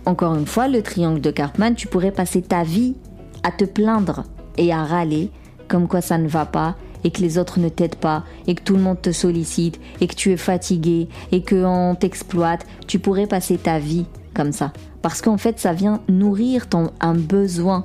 Encore 0.05 0.35
une 0.35 0.46
fois, 0.46 0.68
le 0.68 0.83
triangle 0.83 1.20
de 1.20 1.31
Cartman, 1.31 1.74
tu 1.74 1.88
pourrais 1.88 2.12
passer 2.12 2.42
ta 2.42 2.62
vie 2.62 2.94
à 3.42 3.51
te 3.51 3.64
plaindre 3.64 4.24
et 4.59 4.72
à 4.72 4.85
râler 4.85 5.31
comme 5.68 5.88
quoi 5.88 6.01
ça 6.01 6.18
ne 6.18 6.29
va 6.29 6.44
pas 6.44 6.77
et 7.05 7.11
que 7.11 7.21
les 7.21 7.39
autres 7.39 7.61
ne 7.61 7.69
t'aident 7.69 7.97
pas 7.97 8.25
et 8.47 8.55
que 8.55 8.63
tout 8.63 8.75
le 8.75 8.83
monde 8.83 9.01
te 9.01 9.13
sollicite 9.13 9.81
et 10.01 10.07
que 10.07 10.15
tu 10.15 10.33
es 10.33 10.37
fatigué 10.37 11.09
et 11.33 11.43
qu'on 11.43 11.97
t'exploite. 11.99 12.67
Tu 12.87 12.99
pourrais 12.99 13.27
passer 13.27 13.59
ta 13.59 13.79
vie 13.79 14.07
comme 14.35 14.53
ça. 14.53 14.73
Parce 15.03 15.23
qu'en 15.23 15.39
fait, 15.39 15.59
ça 15.59 15.73
vient 15.73 16.01
nourrir 16.09 16.69
ton, 16.69 16.91
un 17.01 17.15
besoin. 17.15 17.85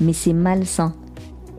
Mais 0.00 0.12
c'est 0.12 0.32
malsain 0.32 0.94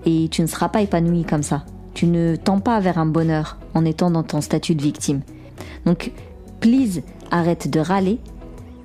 et 0.05 0.27
tu 0.29 0.41
ne 0.41 0.47
seras 0.47 0.69
pas 0.69 0.81
épanoui 0.81 1.23
comme 1.23 1.43
ça. 1.43 1.63
Tu 1.93 2.07
ne 2.07 2.35
tends 2.35 2.59
pas 2.59 2.79
vers 2.79 2.97
un 2.97 3.05
bonheur 3.05 3.57
en 3.73 3.85
étant 3.85 4.11
dans 4.11 4.23
ton 4.23 4.41
statut 4.41 4.75
de 4.75 4.81
victime. 4.81 5.21
Donc, 5.85 6.11
please, 6.59 7.01
arrête 7.29 7.69
de 7.69 7.79
râler. 7.79 8.19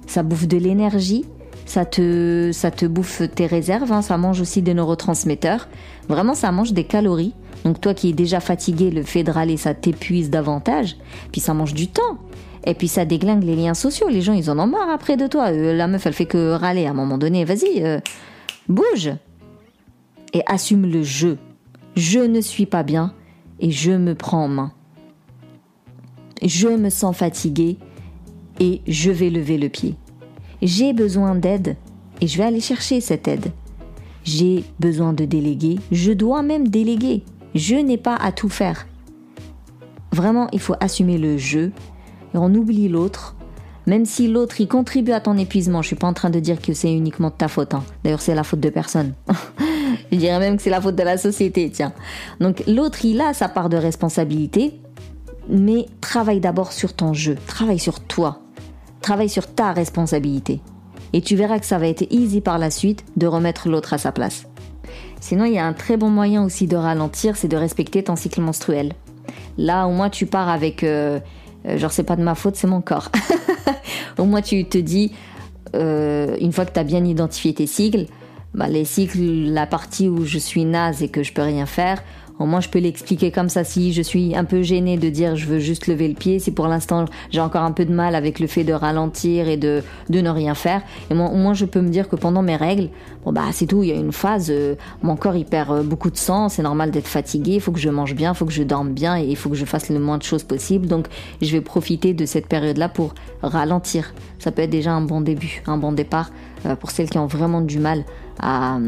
Ça 0.06 0.22
bouffe 0.22 0.46
de 0.46 0.56
l'énergie, 0.56 1.24
ça 1.64 1.84
te, 1.84 2.50
ça 2.52 2.70
te 2.70 2.86
bouffe 2.86 3.22
tes 3.34 3.46
réserves, 3.46 3.90
hein. 3.90 4.02
ça 4.02 4.16
mange 4.18 4.40
aussi 4.40 4.62
des 4.62 4.72
neurotransmetteurs. 4.72 5.68
Vraiment, 6.08 6.34
ça 6.34 6.52
mange 6.52 6.72
des 6.72 6.84
calories. 6.84 7.34
Donc, 7.66 7.80
toi 7.80 7.94
qui 7.94 8.10
es 8.10 8.12
déjà 8.12 8.38
fatigué, 8.38 8.92
le 8.92 9.02
fait 9.02 9.24
de 9.24 9.32
râler, 9.32 9.56
ça 9.56 9.74
t'épuise 9.74 10.30
davantage. 10.30 10.96
Puis, 11.32 11.40
ça 11.40 11.52
mange 11.52 11.74
du 11.74 11.88
temps. 11.88 12.16
Et 12.64 12.74
puis, 12.74 12.86
ça 12.86 13.04
déglingue 13.04 13.42
les 13.42 13.56
liens 13.56 13.74
sociaux. 13.74 14.06
Les 14.08 14.22
gens, 14.22 14.34
ils 14.34 14.48
en 14.52 14.58
ont 14.60 14.68
marre 14.68 14.88
après 14.88 15.16
de 15.16 15.26
toi. 15.26 15.50
Euh, 15.50 15.74
la 15.74 15.88
meuf, 15.88 16.06
elle 16.06 16.12
fait 16.12 16.26
que 16.26 16.52
râler 16.52 16.86
à 16.86 16.90
un 16.90 16.94
moment 16.94 17.18
donné. 17.18 17.44
Vas-y, 17.44 17.82
euh, 17.82 17.98
bouge 18.68 19.10
et 20.32 20.42
assume 20.46 20.86
le 20.86 21.02
je. 21.02 21.34
Je 21.96 22.20
ne 22.20 22.40
suis 22.40 22.66
pas 22.66 22.84
bien 22.84 23.12
et 23.58 23.72
je 23.72 23.90
me 23.90 24.14
prends 24.14 24.44
en 24.44 24.48
main. 24.48 24.72
Je 26.40 26.68
me 26.68 26.88
sens 26.88 27.16
fatigué 27.16 27.78
et 28.60 28.80
je 28.86 29.10
vais 29.10 29.28
lever 29.28 29.58
le 29.58 29.70
pied. 29.70 29.96
J'ai 30.62 30.92
besoin 30.92 31.34
d'aide 31.34 31.74
et 32.20 32.28
je 32.28 32.38
vais 32.38 32.44
aller 32.44 32.60
chercher 32.60 33.00
cette 33.00 33.26
aide. 33.26 33.50
J'ai 34.22 34.62
besoin 34.78 35.12
de 35.12 35.24
déléguer, 35.24 35.80
je 35.90 36.12
dois 36.12 36.42
même 36.42 36.68
déléguer. 36.68 37.24
Je 37.56 37.74
n'ai 37.74 37.96
pas 37.96 38.16
à 38.16 38.32
tout 38.32 38.50
faire. 38.50 38.86
Vraiment, 40.12 40.48
il 40.52 40.60
faut 40.60 40.74
assumer 40.78 41.16
le 41.16 41.38
je 41.38 41.60
et 41.60 41.70
on 42.34 42.54
oublie 42.54 42.88
l'autre. 42.88 43.34
Même 43.86 44.04
si 44.04 44.28
l'autre 44.28 44.60
y 44.60 44.68
contribue 44.68 45.12
à 45.12 45.20
ton 45.20 45.38
épuisement, 45.38 45.80
je 45.80 45.86
suis 45.86 45.96
pas 45.96 46.06
en 46.06 46.12
train 46.12 46.28
de 46.28 46.38
dire 46.38 46.60
que 46.60 46.74
c'est 46.74 46.92
uniquement 46.92 47.30
de 47.30 47.34
ta 47.34 47.48
faute. 47.48 47.72
Hein. 47.72 47.82
D'ailleurs, 48.04 48.20
c'est 48.20 48.34
la 48.34 48.42
faute 48.42 48.60
de 48.60 48.68
personne. 48.68 49.14
Je 50.12 50.18
dirais 50.18 50.38
même 50.38 50.56
que 50.56 50.62
c'est 50.62 50.70
la 50.70 50.82
faute 50.82 50.96
de 50.96 51.02
la 51.02 51.16
société, 51.16 51.70
tiens. 51.70 51.94
Donc 52.40 52.62
l'autre, 52.66 53.04
il 53.06 53.20
a 53.22 53.32
sa 53.32 53.48
part 53.48 53.70
de 53.70 53.78
responsabilité, 53.78 54.78
mais 55.48 55.86
travaille 56.02 56.40
d'abord 56.40 56.72
sur 56.72 56.92
ton 56.92 57.14
jeu, 57.14 57.36
travaille 57.46 57.78
sur 57.78 58.00
toi, 58.00 58.40
travaille 59.00 59.30
sur 59.30 59.46
ta 59.46 59.72
responsabilité. 59.72 60.60
Et 61.14 61.22
tu 61.22 61.36
verras 61.36 61.58
que 61.58 61.66
ça 61.66 61.78
va 61.78 61.88
être 61.88 62.06
easy 62.10 62.42
par 62.42 62.58
la 62.58 62.70
suite 62.70 63.04
de 63.16 63.26
remettre 63.26 63.68
l'autre 63.68 63.94
à 63.94 63.98
sa 63.98 64.12
place. 64.12 64.46
Sinon, 65.20 65.44
il 65.44 65.54
y 65.54 65.58
a 65.58 65.66
un 65.66 65.72
très 65.72 65.96
bon 65.96 66.10
moyen 66.10 66.44
aussi 66.44 66.66
de 66.66 66.76
ralentir, 66.76 67.36
c'est 67.36 67.48
de 67.48 67.56
respecter 67.56 68.02
ton 68.02 68.16
cycle 68.16 68.40
menstruel. 68.40 68.92
Là, 69.58 69.86
au 69.86 69.92
moins, 69.92 70.10
tu 70.10 70.26
pars 70.26 70.48
avec, 70.48 70.84
euh, 70.84 71.18
euh, 71.66 71.78
genre, 71.78 71.92
c'est 71.92 72.04
pas 72.04 72.16
de 72.16 72.22
ma 72.22 72.34
faute, 72.34 72.56
c'est 72.56 72.66
mon 72.66 72.80
corps. 72.80 73.10
au 74.18 74.24
moins, 74.24 74.42
tu 74.42 74.64
te 74.66 74.78
dis, 74.78 75.12
euh, 75.74 76.36
une 76.40 76.52
fois 76.52 76.66
que 76.66 76.72
tu 76.72 76.80
as 76.80 76.84
bien 76.84 77.04
identifié 77.04 77.54
tes 77.54 77.66
cycles, 77.66 78.06
bah, 78.54 78.68
les 78.68 78.84
cycles, 78.84 79.20
la 79.20 79.66
partie 79.66 80.08
où 80.08 80.24
je 80.24 80.38
suis 80.38 80.64
naze 80.64 81.02
et 81.02 81.08
que 81.08 81.22
je 81.22 81.32
peux 81.32 81.42
rien 81.42 81.66
faire, 81.66 82.02
Au 82.38 82.44
moins, 82.44 82.60
je 82.60 82.68
peux 82.68 82.78
l'expliquer 82.78 83.30
comme 83.30 83.48
ça. 83.48 83.64
Si 83.64 83.94
je 83.94 84.02
suis 84.02 84.36
un 84.36 84.44
peu 84.44 84.62
gênée 84.62 84.98
de 84.98 85.08
dire 85.08 85.36
je 85.36 85.46
veux 85.46 85.58
juste 85.58 85.86
lever 85.86 86.06
le 86.06 86.14
pied, 86.14 86.38
si 86.38 86.50
pour 86.50 86.68
l'instant 86.68 87.06
j'ai 87.30 87.40
encore 87.40 87.62
un 87.62 87.72
peu 87.72 87.84
de 87.86 87.92
mal 87.92 88.14
avec 88.14 88.40
le 88.40 88.46
fait 88.46 88.64
de 88.64 88.74
ralentir 88.74 89.48
et 89.48 89.56
de, 89.56 89.82
ne 90.10 90.28
rien 90.28 90.54
faire, 90.54 90.82
et 91.10 91.14
au 91.14 91.16
moins 91.16 91.54
je 91.54 91.64
peux 91.64 91.80
me 91.80 91.88
dire 91.88 92.08
que 92.08 92.16
pendant 92.16 92.42
mes 92.42 92.56
règles, 92.56 92.90
bon 93.24 93.32
bah 93.32 93.44
c'est 93.52 93.66
tout, 93.66 93.82
il 93.82 93.88
y 93.88 93.92
a 93.92 93.96
une 93.96 94.12
phase, 94.12 94.48
euh, 94.50 94.74
mon 95.02 95.16
corps 95.16 95.36
il 95.36 95.46
perd 95.46 95.70
euh, 95.70 95.82
beaucoup 95.82 96.10
de 96.10 96.16
sang, 96.16 96.48
c'est 96.48 96.62
normal 96.62 96.90
d'être 96.90 97.06
fatigué, 97.06 97.54
il 97.54 97.60
faut 97.60 97.72
que 97.72 97.80
je 97.80 97.88
mange 97.88 98.14
bien, 98.14 98.32
il 98.32 98.36
faut 98.36 98.46
que 98.46 98.52
je 98.52 98.62
dorme 98.62 98.92
bien 98.92 99.18
et 99.18 99.24
il 99.24 99.36
faut 99.36 99.48
que 99.48 99.56
je 99.56 99.64
fasse 99.64 99.88
le 99.88 99.98
moins 99.98 100.18
de 100.18 100.22
choses 100.22 100.42
possible. 100.42 100.86
Donc 100.86 101.06
je 101.40 101.50
vais 101.52 101.62
profiter 101.62 102.12
de 102.12 102.26
cette 102.26 102.48
période-là 102.48 102.88
pour 102.88 103.14
ralentir. 103.42 104.12
Ça 104.38 104.52
peut 104.52 104.62
être 104.62 104.70
déjà 104.70 104.92
un 104.92 105.00
bon 105.00 105.22
début, 105.22 105.62
un 105.66 105.78
bon 105.78 105.92
départ 105.92 106.30
euh, 106.66 106.76
pour 106.76 106.90
celles 106.90 107.08
qui 107.08 107.18
ont 107.18 107.26
vraiment 107.26 107.62
du 107.62 107.78
mal 107.78 108.04
à 108.38 108.78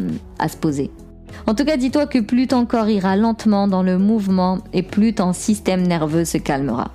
se 0.46 0.56
poser. 0.58 0.90
En 1.46 1.54
tout 1.54 1.64
cas, 1.64 1.76
dis-toi 1.76 2.06
que 2.06 2.18
plus 2.18 2.46
ton 2.46 2.66
corps 2.66 2.88
ira 2.88 3.16
lentement 3.16 3.68
dans 3.68 3.82
le 3.82 3.98
mouvement 3.98 4.58
et 4.72 4.82
plus 4.82 5.14
ton 5.14 5.32
système 5.32 5.86
nerveux 5.86 6.24
se 6.24 6.38
calmera. 6.38 6.90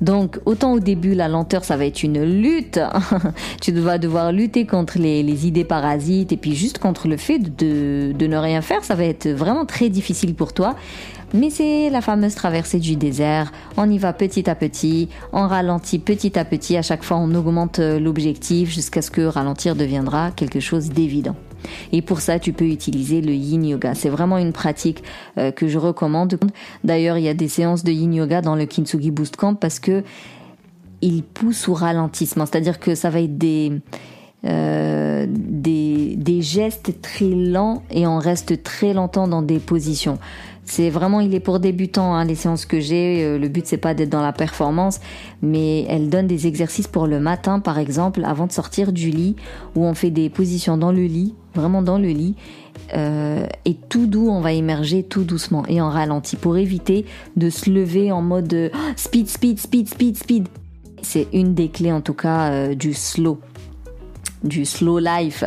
Donc, 0.00 0.38
autant 0.46 0.72
au 0.72 0.80
début, 0.80 1.14
la 1.14 1.28
lenteur, 1.28 1.64
ça 1.64 1.76
va 1.76 1.84
être 1.84 2.02
une 2.02 2.22
lutte. 2.22 2.80
tu 3.60 3.72
vas 3.72 3.98
devoir 3.98 4.32
lutter 4.32 4.64
contre 4.64 4.98
les, 4.98 5.46
idées 5.46 5.64
parasites 5.64 6.32
et 6.32 6.36
puis 6.36 6.54
juste 6.54 6.78
contre 6.78 7.06
le 7.06 7.16
fait 7.18 7.38
de, 7.38 8.12
de 8.12 8.26
ne 8.26 8.36
rien 8.36 8.62
faire. 8.62 8.82
Ça 8.82 8.94
va 8.94 9.04
être 9.04 9.28
vraiment 9.28 9.66
très 9.66 9.90
difficile 9.90 10.34
pour 10.34 10.54
toi. 10.54 10.74
Mais 11.34 11.50
c'est 11.50 11.90
la 11.90 12.00
fameuse 12.00 12.34
traversée 12.34 12.78
du 12.78 12.96
désert. 12.96 13.52
On 13.76 13.90
y 13.90 13.98
va 13.98 14.12
petit 14.12 14.48
à 14.48 14.54
petit, 14.54 15.08
on 15.32 15.46
ralentit 15.46 15.98
petit 15.98 16.38
à 16.38 16.44
petit. 16.44 16.76
À 16.76 16.82
chaque 16.82 17.04
fois, 17.04 17.18
on 17.18 17.34
augmente 17.34 17.78
l'objectif 17.78 18.70
jusqu'à 18.70 19.02
ce 19.02 19.10
que 19.10 19.22
ralentir 19.22 19.76
deviendra 19.76 20.30
quelque 20.32 20.60
chose 20.60 20.88
d'évident. 20.88 21.36
Et 21.92 22.02
pour 22.02 22.20
ça, 22.20 22.38
tu 22.38 22.52
peux 22.52 22.66
utiliser 22.66 23.20
le 23.20 23.32
yin 23.32 23.64
yoga. 23.64 23.94
C'est 23.94 24.08
vraiment 24.08 24.38
une 24.38 24.52
pratique 24.52 25.02
euh, 25.38 25.50
que 25.50 25.68
je 25.68 25.78
recommande. 25.78 26.38
D'ailleurs, 26.84 27.18
il 27.18 27.24
y 27.24 27.28
a 27.28 27.34
des 27.34 27.48
séances 27.48 27.84
de 27.84 27.92
yin 27.92 28.12
yoga 28.12 28.40
dans 28.42 28.56
le 28.56 28.66
Kintsugi 28.66 29.10
Boost 29.10 29.36
Camp 29.36 29.54
parce 29.54 29.78
que 29.78 30.02
il 31.02 31.22
pousse 31.22 31.68
au 31.68 31.74
ralentissement. 31.74 32.46
C'est-à-dire 32.46 32.78
que 32.78 32.94
ça 32.94 33.10
va 33.10 33.20
être 33.20 33.38
des, 33.38 33.72
euh, 34.46 35.26
des, 35.28 36.42
gestes 36.42 37.02
très 37.02 37.28
lents 37.28 37.82
et 37.90 38.06
on 38.06 38.18
reste 38.18 38.62
très 38.62 38.94
longtemps 38.94 39.28
dans 39.28 39.42
des 39.42 39.58
positions. 39.58 40.18
C'est 40.64 40.88
vraiment, 40.88 41.20
il 41.20 41.34
est 41.34 41.40
pour 41.40 41.60
débutants, 41.60 42.14
hein, 42.14 42.24
les 42.24 42.34
séances 42.34 42.64
que 42.64 42.80
j'ai. 42.80 43.22
Euh, 43.24 43.38
le 43.38 43.48
but, 43.48 43.66
c'est 43.66 43.76
pas 43.76 43.92
d'être 43.92 44.08
dans 44.08 44.22
la 44.22 44.32
performance, 44.32 45.00
mais 45.42 45.84
elle 45.88 46.08
donne 46.08 46.26
des 46.26 46.46
exercices 46.46 46.88
pour 46.88 47.06
le 47.06 47.20
matin, 47.20 47.60
par 47.60 47.78
exemple, 47.78 48.22
avant 48.24 48.46
de 48.46 48.52
sortir 48.52 48.92
du 48.92 49.10
lit, 49.10 49.36
où 49.74 49.84
on 49.84 49.94
fait 49.94 50.10
des 50.10 50.30
positions 50.30 50.78
dans 50.78 50.92
le 50.92 51.02
lit, 51.02 51.34
vraiment 51.54 51.82
dans 51.82 51.98
le 51.98 52.08
lit. 52.08 52.34
Euh, 52.94 53.46
et 53.64 53.74
tout 53.74 54.06
doux, 54.06 54.28
on 54.28 54.40
va 54.40 54.52
émerger 54.52 55.02
tout 55.02 55.24
doucement 55.24 55.64
et 55.68 55.80
en 55.80 55.90
ralenti 55.90 56.36
pour 56.36 56.56
éviter 56.56 57.06
de 57.36 57.50
se 57.50 57.70
lever 57.70 58.10
en 58.10 58.22
mode 58.22 58.52
euh, 58.52 58.68
speed, 58.96 59.28
speed, 59.28 59.60
speed, 59.60 59.88
speed, 59.88 60.16
speed. 60.16 60.48
C'est 61.02 61.28
une 61.32 61.54
des 61.54 61.68
clés 61.68 61.92
en 61.92 62.00
tout 62.00 62.14
cas 62.14 62.74
du 62.74 62.92
slow, 62.92 63.40
du 64.44 64.66
slow 64.66 64.98
life 64.98 65.44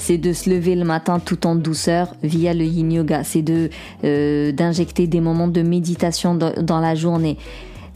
c'est 0.00 0.18
de 0.18 0.32
se 0.32 0.50
lever 0.50 0.74
le 0.74 0.84
matin 0.84 1.20
tout 1.20 1.46
en 1.46 1.54
douceur 1.54 2.14
via 2.22 2.54
le 2.54 2.64
yin 2.64 2.90
yoga, 2.90 3.22
c'est 3.22 3.42
de 3.42 3.70
euh, 4.04 4.50
d'injecter 4.50 5.06
des 5.06 5.20
moments 5.20 5.46
de 5.46 5.62
méditation 5.62 6.34
dans 6.34 6.80
la 6.80 6.94
journée. 6.94 7.36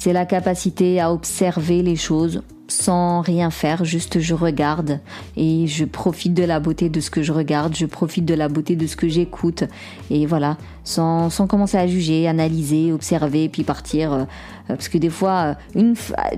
C'est 0.04 0.12
la 0.12 0.26
capacité 0.26 1.00
à 1.00 1.10
observer 1.10 1.80
les 1.80 1.96
choses 1.96 2.42
sans 2.68 3.22
rien 3.22 3.48
faire, 3.48 3.86
juste 3.86 4.20
je 4.20 4.34
regarde 4.34 5.00
et 5.34 5.66
je 5.66 5.86
profite 5.86 6.34
de 6.34 6.42
la 6.44 6.60
beauté 6.60 6.90
de 6.90 7.00
ce 7.00 7.10
que 7.10 7.22
je 7.22 7.32
regarde, 7.32 7.74
je 7.74 7.86
profite 7.86 8.26
de 8.26 8.34
la 8.34 8.50
beauté 8.50 8.76
de 8.76 8.86
ce 8.86 8.96
que 8.96 9.08
j'écoute 9.08 9.64
et 10.10 10.26
voilà, 10.26 10.58
sans, 10.82 11.30
sans 11.30 11.46
commencer 11.46 11.78
à 11.78 11.86
juger, 11.86 12.28
analyser, 12.28 12.92
observer 12.92 13.48
puis 13.48 13.64
partir 13.64 14.12
euh, 14.12 14.24
parce 14.68 14.88
que 14.88 14.98
des 14.98 15.08
fois 15.08 15.56
une, 15.74 15.94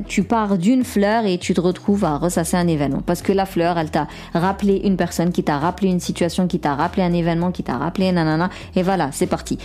tu 0.06 0.22
pars 0.22 0.58
d'une 0.58 0.84
fleur 0.84 1.26
et 1.26 1.36
tu 1.36 1.52
te 1.52 1.60
retrouves 1.60 2.04
à 2.04 2.18
ressasser 2.18 2.56
un 2.56 2.68
événement 2.68 3.02
parce 3.04 3.20
que 3.20 3.32
la 3.32 3.46
fleur 3.46 3.78
elle 3.78 3.90
t'a 3.90 4.06
rappelé 4.32 4.80
une 4.84 4.96
personne 4.96 5.32
qui 5.32 5.42
t'a 5.42 5.58
rappelé 5.58 5.88
une 5.88 5.98
situation, 5.98 6.46
qui 6.46 6.60
t'a 6.60 6.76
rappelé 6.76 7.02
un 7.02 7.12
événement, 7.12 7.50
qui 7.50 7.64
t'a 7.64 7.78
rappelé 7.78 8.12
nanana 8.12 8.48
et 8.76 8.84
voilà, 8.84 9.10
c'est 9.10 9.26
parti. 9.26 9.58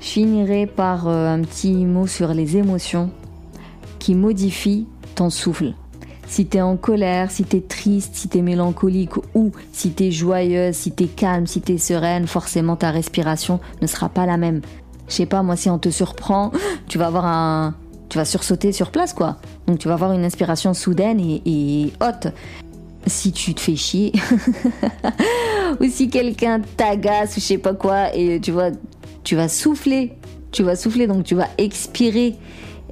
Je 0.00 0.06
finirai 0.06 0.66
par 0.66 1.08
euh, 1.08 1.34
un 1.34 1.40
petit 1.40 1.86
mot 1.86 2.06
sur 2.06 2.34
les 2.34 2.58
émotions 2.58 3.10
qui 3.98 4.14
modifient 4.14 4.86
ton 5.14 5.30
souffle. 5.30 5.74
Si 6.28 6.44
t'es 6.44 6.60
en 6.60 6.76
colère, 6.76 7.30
si 7.30 7.44
t'es 7.44 7.62
triste, 7.62 8.14
si 8.14 8.28
t'es 8.28 8.42
mélancolique 8.42 9.16
ou 9.34 9.50
si 9.72 9.90
t'es 9.90 10.10
joyeuse, 10.10 10.76
si 10.76 10.92
t'es 10.92 11.06
calme, 11.06 11.46
si 11.46 11.62
t'es 11.62 11.78
sereine, 11.78 12.26
forcément 12.26 12.76
ta 12.76 12.90
respiration 12.90 13.60
ne 13.80 13.86
sera 13.86 14.10
pas 14.10 14.26
la 14.26 14.36
même. 14.36 14.60
Je 15.08 15.14
sais 15.14 15.26
pas, 15.26 15.42
moi 15.42 15.56
si 15.56 15.70
on 15.70 15.78
te 15.78 15.88
surprend, 15.88 16.52
tu 16.86 16.98
vas 16.98 17.06
avoir 17.06 17.24
un, 17.24 17.74
tu 18.10 18.18
vas 18.18 18.26
sursauter 18.26 18.72
sur 18.72 18.90
place 18.90 19.14
quoi. 19.14 19.38
Donc 19.66 19.78
tu 19.78 19.88
vas 19.88 19.94
avoir 19.94 20.12
une 20.12 20.24
inspiration 20.24 20.74
soudaine 20.74 21.18
et, 21.18 21.42
et 21.46 21.92
haute. 22.02 22.32
Si 23.06 23.32
tu 23.32 23.54
te 23.54 23.60
fais 23.60 23.76
chier, 23.76 24.12
ou 25.80 25.88
si 25.88 26.10
quelqu'un 26.10 26.60
t'agace 26.76 27.38
ou 27.38 27.40
je 27.40 27.46
sais 27.46 27.58
pas 27.58 27.72
quoi, 27.72 28.14
et 28.14 28.38
tu 28.38 28.50
vois, 28.50 28.70
tu 29.24 29.34
vas 29.34 29.48
souffler, 29.48 30.12
tu 30.52 30.62
vas 30.62 30.76
souffler, 30.76 31.06
donc 31.06 31.24
tu 31.24 31.34
vas 31.34 31.48
expirer 31.56 32.36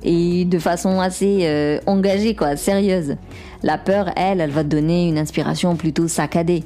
et 0.06 0.44
de 0.44 0.58
façon 0.58 1.00
assez 1.00 1.40
euh, 1.42 1.80
engagée, 1.86 2.34
quoi, 2.34 2.56
sérieuse. 2.56 3.16
La 3.62 3.76
peur, 3.76 4.10
elle, 4.16 4.40
elle 4.40 4.50
va 4.50 4.62
te 4.62 4.68
donner 4.68 5.08
une 5.08 5.18
inspiration 5.18 5.74
plutôt 5.76 6.06
saccadée. 6.06 6.62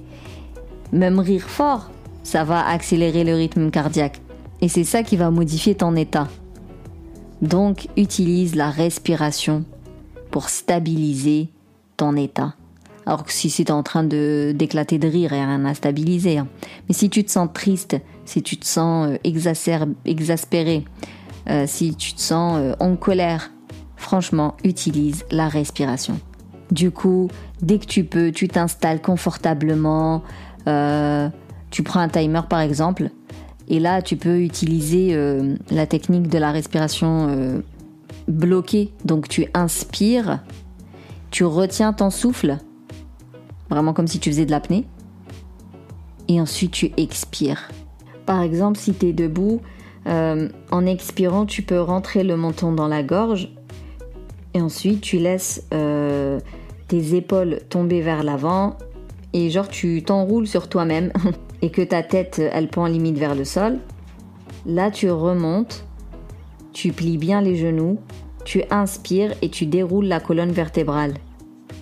Même 0.92 1.18
rire 1.18 1.48
fort, 1.48 1.90
ça 2.22 2.44
va 2.44 2.68
accélérer 2.68 3.24
le 3.24 3.34
rythme 3.34 3.70
cardiaque. 3.70 4.20
Et 4.60 4.68
c'est 4.68 4.84
ça 4.84 5.02
qui 5.02 5.16
va 5.16 5.30
modifier 5.30 5.74
ton 5.74 5.96
état. 5.96 6.28
Donc, 7.40 7.88
utilise 7.96 8.54
la 8.54 8.68
respiration 8.68 9.64
pour 10.30 10.50
stabiliser 10.50 11.48
ton 11.96 12.16
état. 12.16 12.54
Alors 13.06 13.24
que 13.24 13.32
si 13.32 13.48
c'est 13.48 13.70
en 13.70 13.82
train 13.82 14.04
de 14.04 14.52
d'éclater 14.54 14.98
de 14.98 15.08
rire, 15.08 15.32
il 15.32 15.36
n'y 15.36 15.42
a 15.42 15.46
rien 15.46 15.64
à 15.64 15.74
stabiliser. 15.74 16.38
Hein. 16.38 16.48
Mais 16.88 16.94
si 16.94 17.08
tu 17.08 17.24
te 17.24 17.30
sens 17.30 17.48
triste, 17.52 17.96
si 18.26 18.42
tu 18.42 18.58
te 18.58 18.66
sens 18.66 19.08
euh, 19.08 19.16
exaspéré, 20.04 20.84
euh, 21.50 21.64
si 21.66 21.94
tu 21.94 22.14
te 22.14 22.20
sens 22.20 22.58
euh, 22.58 22.74
en 22.78 22.96
colère, 22.96 23.50
franchement, 23.96 24.56
utilise 24.62 25.24
la 25.30 25.48
respiration. 25.48 26.20
Du 26.70 26.90
coup, 26.92 27.28
dès 27.60 27.78
que 27.78 27.86
tu 27.86 28.04
peux, 28.04 28.30
tu 28.30 28.46
t'installes 28.46 29.02
confortablement. 29.02 30.22
Euh, 30.68 31.28
tu 31.70 31.82
prends 31.82 32.00
un 32.00 32.08
timer 32.08 32.42
par 32.48 32.60
exemple, 32.60 33.10
et 33.68 33.78
là 33.80 34.02
tu 34.02 34.16
peux 34.16 34.40
utiliser 34.40 35.16
la 35.70 35.86
technique 35.86 36.26
de 36.26 36.36
la 36.36 36.50
respiration 36.50 37.62
bloquée. 38.26 38.92
Donc 39.04 39.28
tu 39.28 39.46
inspires, 39.54 40.40
tu 41.30 41.44
retiens 41.44 41.92
ton 41.92 42.10
souffle, 42.10 42.58
vraiment 43.68 43.92
comme 43.92 44.08
si 44.08 44.18
tu 44.18 44.30
faisais 44.30 44.46
de 44.46 44.50
l'apnée, 44.50 44.84
et 46.26 46.40
ensuite 46.40 46.72
tu 46.72 46.90
expires. 46.96 47.70
Par 48.26 48.42
exemple, 48.42 48.76
si 48.76 48.92
tu 48.92 49.06
es 49.06 49.12
debout, 49.12 49.60
euh, 50.06 50.48
en 50.70 50.86
expirant, 50.86 51.46
tu 51.46 51.62
peux 51.62 51.80
rentrer 51.80 52.24
le 52.24 52.36
menton 52.36 52.72
dans 52.72 52.88
la 52.88 53.02
gorge 53.02 53.50
et 54.54 54.60
ensuite 54.60 55.00
tu 55.00 55.18
laisses 55.18 55.66
euh, 55.72 56.40
tes 56.88 57.14
épaules 57.14 57.60
tomber 57.68 58.00
vers 58.00 58.22
l'avant 58.22 58.76
et 59.32 59.50
genre 59.50 59.68
tu 59.68 60.02
t'enroules 60.02 60.46
sur 60.46 60.68
toi-même 60.68 61.12
et 61.62 61.70
que 61.70 61.82
ta 61.82 62.02
tête 62.02 62.40
elle 62.52 62.68
pend 62.68 62.86
limite 62.86 63.18
vers 63.18 63.34
le 63.34 63.44
sol. 63.44 63.78
Là 64.66 64.90
tu 64.90 65.10
remontes, 65.10 65.84
tu 66.72 66.92
plies 66.92 67.18
bien 67.18 67.40
les 67.40 67.56
genoux, 67.56 67.98
tu 68.44 68.62
inspires 68.70 69.34
et 69.42 69.50
tu 69.50 69.66
déroules 69.66 70.06
la 70.06 70.20
colonne 70.20 70.52
vertébrale. 70.52 71.14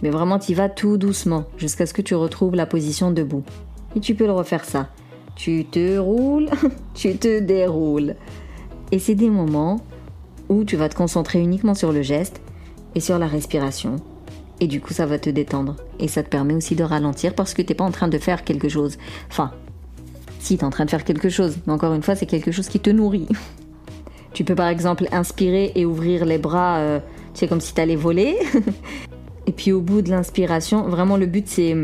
Mais 0.03 0.11
vraiment 0.11 0.39
tu 0.39 0.55
vas 0.55 0.69
tout 0.69 0.97
doucement 0.97 1.45
jusqu'à 1.57 1.87
ce 1.87 1.95
que 1.95 2.03
tu 2.03 2.15
retrouves 2.15 2.55
la 2.55 2.67
position 2.67 3.11
debout. 3.11 3.45
Et 3.97 4.01
tu 4.01 4.15
peux 4.15 4.27
le 4.27 4.33
refaire 4.33 4.65
ça. 4.65 4.89
Tu 5.39 5.65
te 5.65 5.97
roules, 5.99 6.51
tu 6.95 7.17
te 7.17 7.39
déroules. 7.39 8.17
Et 8.91 8.99
c'est 8.99 9.15
des 9.15 9.31
moments 9.31 9.81
où 10.49 10.65
tu 10.65 10.77
vas 10.77 10.89
te 10.89 10.97
concentrer 10.97 11.39
uniquement 11.39 11.75
sur 11.75 11.93
le 11.93 12.03
geste 12.03 12.41
et 12.97 13.01
sur 13.01 13.21
la 13.21 13.29
respiration. 13.29 13.97
Et 14.59 14.67
du 14.67 14.81
coup, 14.81 14.93
ça 14.93 15.07
va 15.07 15.17
te 15.21 15.31
détendre. 15.31 15.77
Et 16.01 16.09
ça 16.09 16.25
te 16.25 16.29
permet 16.29 16.55
aussi 16.55 16.75
de 16.75 16.83
ralentir 16.83 17.35
parce 17.35 17.55
que 17.55 17.63
tu 17.63 17.69
n'es 17.69 17.77
pas 17.77 17.85
en 17.85 17.93
train 17.93 18.09
de 18.09 18.19
faire 18.19 18.43
quelque 18.43 18.69
chose. 18.69 18.99
Enfin, 19.31 19.53
si 20.41 20.57
tu 20.57 20.63
es 20.63 20.67
en 20.67 20.71
train 20.71 20.87
de 20.87 20.91
faire 20.91 21.05
quelque 21.05 21.29
chose, 21.29 21.59
mais 21.69 21.73
encore 21.73 21.95
une 21.95 22.03
fois, 22.03 22.17
c'est 22.17 22.27
quelque 22.27 22.51
chose 22.51 22.69
qui 22.69 22.81
te 22.81 22.91
nourrit. 22.91 23.29
Tu 24.35 24.45
peux 24.45 24.55
par 24.55 24.69
exemple 24.69 25.09
inspirer 25.11 25.73
et 25.75 25.87
ouvrir 25.87 26.25
les 26.27 26.37
bras, 26.37 26.79
euh, 26.79 27.01
tu 27.33 27.41
sais, 27.41 27.49
comme 27.49 27.63
si 27.63 27.75
tu 27.75 27.81
allais 27.81 27.97
voler. 27.97 28.37
et 29.47 29.53
puis 29.53 29.73
au 29.73 29.81
bout 29.81 30.03
de 30.03 30.11
l'inspiration, 30.11 30.83
vraiment 30.83 31.17
le 31.17 31.27
but 31.27 31.49
c'est 31.49 31.75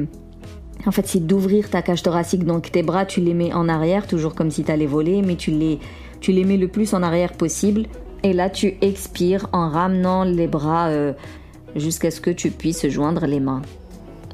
en 0.87 0.90
fait, 0.90 1.07
c'est 1.07 1.27
d'ouvrir 1.27 1.70
ta 1.70 1.83
cage 1.83 2.03
thoracique. 2.03 2.44
Donc 2.44 2.70
tes 2.70 2.83
bras, 2.83 3.07
tu 3.07 3.20
les 3.20 3.35
mets 3.35 3.53
en 3.53 3.68
arrière, 3.68 4.07
toujours 4.07 4.35
comme 4.35 4.51
si 4.51 4.64
tu 4.64 4.70
allais 4.70 4.87
voler, 4.87 5.23
mais 5.23 5.37
tu 5.37 5.51
les, 5.51 5.79
tu 6.20 6.33
les 6.33 6.44
mets 6.44 6.57
le 6.57 6.68
plus 6.68 6.94
en 6.94 7.03
arrière 7.03 7.33
possible. 7.33 7.85
Et 8.23 8.33
là, 8.33 8.51
tu 8.51 8.77
expires 8.81 9.49
en 9.53 9.68
ramenant 9.68 10.25
les 10.25 10.47
bras 10.47 10.88
euh, 10.88 11.12
jusqu'à 11.77 12.11
ce 12.11 12.20
que 12.20 12.31
tu 12.31 12.51
puisses 12.51 12.87
joindre 12.88 13.27
les 13.27 13.40
mains. 13.40 13.62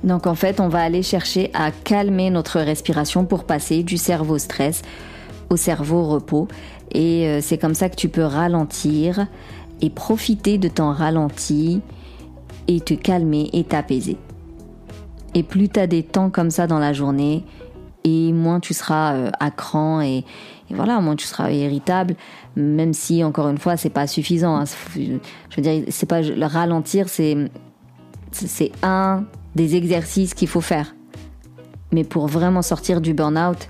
Donc 0.05 0.27
en 0.27 0.35
fait, 0.35 0.61
on 0.61 0.69
va 0.69 0.81
aller 0.81 1.03
chercher 1.03 1.51
à 1.55 1.71
calmer 1.71 2.31
notre 2.31 2.61
respiration 2.61 3.25
pour 3.25 3.45
passer 3.45 3.83
du 3.83 3.97
cerveau 3.97 4.39
stress 4.39 4.83
au 5.51 5.57
cerveau 5.57 6.05
repos. 6.05 6.49
Et 6.93 7.27
euh, 7.27 7.41
c'est 7.43 7.59
comme 7.59 7.75
ça 7.75 7.89
que 7.89 7.97
tu 7.97 8.09
peux 8.09 8.25
ralentir 8.25 9.27
et 9.81 9.91
profiter 9.91 10.59
de 10.59 10.69
ton 10.69 10.93
ralenti 10.93 11.81
et 12.69 12.81
te 12.81 12.95
calmer 12.95 13.51
et 13.53 13.65
t'apaiser. 13.65 14.17
Et 15.35 15.43
plus 15.43 15.69
tu 15.69 15.81
as 15.81 15.87
des 15.87 16.03
temps 16.03 16.31
comme 16.31 16.51
ça 16.51 16.67
dans 16.67 16.79
la 16.79 16.93
journée, 16.93 17.45
et 18.05 18.33
moins 18.33 18.61
tu 18.61 18.75
seras 18.75 19.15
euh, 19.15 19.31
à 19.41 19.51
cran 19.51 20.01
et, 20.01 20.25
voilà, 20.71 21.01
moins 21.01 21.17
tu 21.17 21.27
seras 21.27 21.51
irritable, 21.51 22.15
même 22.55 22.93
si 22.93 23.25
encore 23.25 23.49
une 23.49 23.59
fois 23.59 23.77
c'est 23.77 23.91
pas 23.91 24.07
suffisant. 24.07 24.57
Hein. 24.57 24.65
Je 24.95 25.57
veux 25.57 25.63
dire, 25.63 25.83
c'est 25.89 26.07
pas 26.07 26.23
le 26.23 26.47
ralentir, 26.47 27.09
c'est 27.09 27.51
c'est 28.31 28.71
un 28.85 29.25
des 29.57 29.75
exercices 29.75 30.33
qu'il 30.33 30.47
faut 30.47 30.61
faire. 30.61 30.95
Mais 31.91 32.05
pour 32.05 32.29
vraiment 32.29 32.63
sortir 32.63 33.01
du 33.01 33.15
burn-out, 33.15 33.69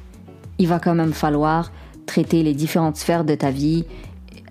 il 0.58 0.68
va 0.68 0.78
quand 0.78 0.94
même 0.94 1.14
falloir 1.14 1.72
traiter 2.04 2.42
les 2.42 2.52
différentes 2.52 2.96
sphères 2.96 3.24
de 3.24 3.34
ta 3.34 3.50
vie, 3.50 3.86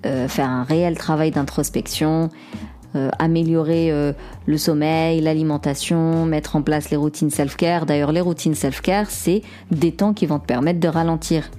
euh, 0.07 0.27
faire 0.27 0.49
un 0.49 0.63
réel 0.63 0.97
travail 0.97 1.29
d'introspection, 1.29 2.29
euh, 2.95 3.09
améliorer 3.19 3.91
euh, 3.91 4.13
le 4.47 4.57
sommeil, 4.57 5.21
l'alimentation, 5.21 6.25
mettre 6.25 6.55
en 6.55 6.61
place 6.61 6.89
les 6.89 6.97
routines 6.97 7.29
self-care. 7.29 7.85
D'ailleurs, 7.85 8.11
les 8.11 8.21
routines 8.21 8.55
self-care, 8.55 9.09
c'est 9.09 9.43
des 9.69 9.91
temps 9.91 10.13
qui 10.13 10.25
vont 10.25 10.39
te 10.39 10.45
permettre 10.45 10.79
de 10.79 10.87
ralentir. 10.87 11.51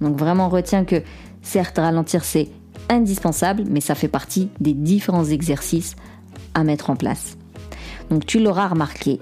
Donc 0.00 0.16
vraiment, 0.16 0.48
retiens 0.48 0.84
que 0.84 1.02
certes, 1.42 1.78
ralentir, 1.78 2.24
c'est 2.24 2.48
indispensable, 2.88 3.64
mais 3.68 3.80
ça 3.80 3.94
fait 3.94 4.08
partie 4.08 4.48
des 4.60 4.72
différents 4.72 5.26
exercices 5.26 5.94
à 6.54 6.64
mettre 6.64 6.90
en 6.90 6.96
place. 6.96 7.36
Donc 8.10 8.26
tu 8.26 8.38
l'auras 8.38 8.68
remarqué, 8.68 9.20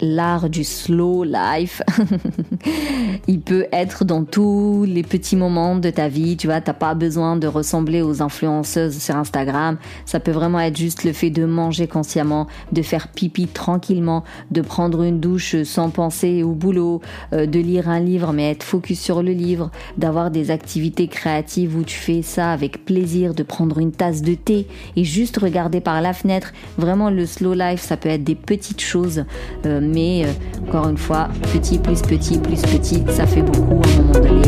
l'art 0.00 0.48
du 0.48 0.64
slow 0.64 1.24
life. 1.24 1.82
il 3.28 3.40
peut 3.40 3.66
être 3.72 4.04
dans 4.04 4.24
tous 4.24 4.84
les 4.86 5.02
petits 5.02 5.36
moments 5.36 5.76
de 5.76 5.90
ta 5.90 6.08
vie. 6.08 6.36
Tu 6.36 6.46
vois, 6.46 6.60
t'as 6.60 6.72
pas 6.72 6.94
besoin 6.94 7.36
de 7.36 7.46
ressembler 7.46 8.02
aux 8.02 8.22
influenceuses 8.22 8.98
sur 8.98 9.16
Instagram. 9.16 9.78
Ça 10.04 10.20
peut 10.20 10.30
vraiment 10.30 10.60
être 10.60 10.76
juste 10.76 11.04
le 11.04 11.12
fait 11.12 11.30
de 11.30 11.44
manger 11.44 11.86
consciemment, 11.86 12.46
de 12.72 12.82
faire 12.82 13.08
pipi 13.08 13.46
tranquillement, 13.46 14.24
de 14.50 14.60
prendre 14.60 15.02
une 15.02 15.20
douche 15.20 15.62
sans 15.62 15.90
penser 15.90 16.42
au 16.42 16.52
boulot, 16.52 17.00
euh, 17.32 17.46
de 17.46 17.58
lire 17.58 17.88
un 17.88 18.00
livre 18.00 18.32
mais 18.32 18.50
être 18.50 18.62
focus 18.62 19.00
sur 19.00 19.22
le 19.22 19.32
livre, 19.32 19.70
d'avoir 19.96 20.30
des 20.30 20.50
activités 20.50 21.08
créatives 21.08 21.76
où 21.76 21.82
tu 21.82 21.96
fais 21.96 22.22
ça 22.22 22.52
avec 22.52 22.84
plaisir, 22.84 23.34
de 23.34 23.42
prendre 23.42 23.78
une 23.78 23.92
tasse 23.92 24.22
de 24.22 24.34
thé 24.34 24.66
et 24.96 25.04
juste 25.04 25.38
regarder 25.38 25.80
par 25.80 26.00
la 26.00 26.12
fenêtre. 26.12 26.52
Vraiment, 26.78 27.10
le 27.10 27.26
slow 27.26 27.54
life, 27.54 27.80
ça 27.80 27.96
peut 27.96 28.08
être 28.08 28.24
des 28.24 28.34
petites 28.34 28.80
choses. 28.80 29.24
Euh, 29.66 29.80
mais 29.90 30.24
euh, 30.24 30.32
encore 30.68 30.88
une 30.88 30.96
fois, 30.96 31.28
petit 31.52 31.78
plus 31.78 32.00
petit 32.02 32.38
plus 32.38 32.62
petit, 32.62 33.02
ça 33.08 33.26
fait 33.26 33.42
beaucoup 33.42 33.80
à 33.82 33.98
un 33.98 34.02
moment 34.02 34.12
donné. 34.12 34.42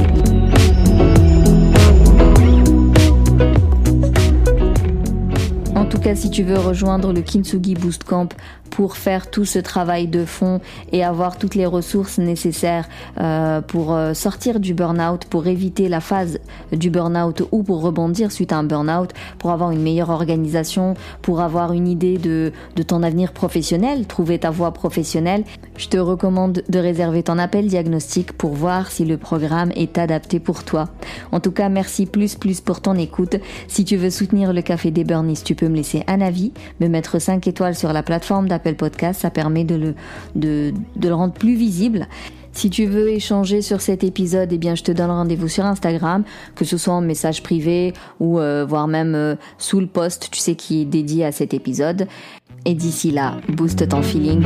En 5.74 5.84
tout 5.86 5.98
cas, 5.98 6.14
si 6.14 6.30
tu 6.30 6.42
veux 6.42 6.58
rejoindre 6.58 7.12
le 7.12 7.22
Kintsugi 7.22 7.74
Boost 7.74 8.04
Camp 8.04 8.32
pour 8.72 8.96
faire 8.96 9.30
tout 9.30 9.44
ce 9.44 9.58
travail 9.58 10.08
de 10.08 10.24
fond 10.24 10.60
et 10.92 11.04
avoir 11.04 11.36
toutes 11.36 11.54
les 11.54 11.66
ressources 11.66 12.18
nécessaires 12.18 12.88
euh, 13.20 13.60
pour 13.60 13.92
euh, 13.92 14.14
sortir 14.14 14.60
du 14.60 14.72
burn-out, 14.72 15.26
pour 15.26 15.46
éviter 15.46 15.88
la 15.88 16.00
phase 16.00 16.38
du 16.72 16.88
burn-out 16.88 17.42
ou 17.52 17.62
pour 17.62 17.82
rebondir 17.82 18.32
suite 18.32 18.50
à 18.50 18.56
un 18.56 18.64
burn-out, 18.64 19.10
pour 19.38 19.50
avoir 19.50 19.70
une 19.72 19.82
meilleure 19.82 20.08
organisation, 20.08 20.94
pour 21.20 21.42
avoir 21.42 21.74
une 21.74 21.86
idée 21.86 22.16
de, 22.16 22.52
de 22.74 22.82
ton 22.82 23.02
avenir 23.02 23.32
professionnel, 23.32 24.06
trouver 24.06 24.38
ta 24.38 24.50
voie 24.50 24.72
professionnelle, 24.72 25.44
je 25.76 25.88
te 25.88 25.98
recommande 25.98 26.62
de 26.66 26.78
réserver 26.78 27.22
ton 27.22 27.38
appel 27.38 27.66
diagnostic 27.66 28.32
pour 28.32 28.54
voir 28.54 28.90
si 28.90 29.04
le 29.04 29.18
programme 29.18 29.70
est 29.76 29.98
adapté 29.98 30.40
pour 30.40 30.64
toi. 30.64 30.88
En 31.30 31.40
tout 31.40 31.52
cas, 31.52 31.68
merci 31.68 32.06
plus 32.06 32.36
plus 32.36 32.62
pour 32.62 32.80
ton 32.80 32.94
écoute. 32.94 33.36
Si 33.68 33.84
tu 33.84 33.96
veux 33.96 34.10
soutenir 34.10 34.54
le 34.54 34.62
Café 34.62 34.90
des 34.90 35.04
Burnies, 35.04 35.42
tu 35.44 35.54
peux 35.54 35.68
me 35.68 35.76
laisser 35.76 36.04
un 36.06 36.22
avis, 36.22 36.52
me 36.80 36.88
mettre 36.88 37.18
5 37.18 37.46
étoiles 37.46 37.74
sur 37.74 37.92
la 37.92 38.02
plateforme 38.02 38.48
d'Apple 38.62 38.76
Podcast, 38.76 39.20
ça 39.20 39.30
permet 39.30 39.64
de 39.64 39.74
le, 39.74 39.94
de, 40.34 40.72
de 40.96 41.08
le 41.08 41.14
rendre 41.14 41.34
plus 41.34 41.54
visible. 41.54 42.06
Si 42.52 42.68
tu 42.68 42.84
veux 42.84 43.08
échanger 43.08 43.62
sur 43.62 43.80
cet 43.80 44.04
épisode, 44.04 44.52
eh 44.52 44.58
bien, 44.58 44.74
je 44.74 44.82
te 44.82 44.92
donne 44.92 45.10
rendez-vous 45.10 45.48
sur 45.48 45.64
Instagram, 45.64 46.22
que 46.54 46.64
ce 46.64 46.76
soit 46.76 46.92
en 46.92 47.00
message 47.00 47.42
privé 47.42 47.94
ou 48.20 48.38
euh, 48.38 48.66
voire 48.68 48.88
même 48.88 49.14
euh, 49.14 49.36
sous 49.56 49.80
le 49.80 49.86
post, 49.86 50.28
tu 50.30 50.38
sais, 50.38 50.54
qui 50.54 50.82
est 50.82 50.84
dédié 50.84 51.24
à 51.24 51.32
cet 51.32 51.54
épisode. 51.54 52.06
Et 52.64 52.74
d'ici 52.74 53.10
là, 53.10 53.38
booste 53.48 53.88
ton 53.88 54.02
feeling. 54.02 54.42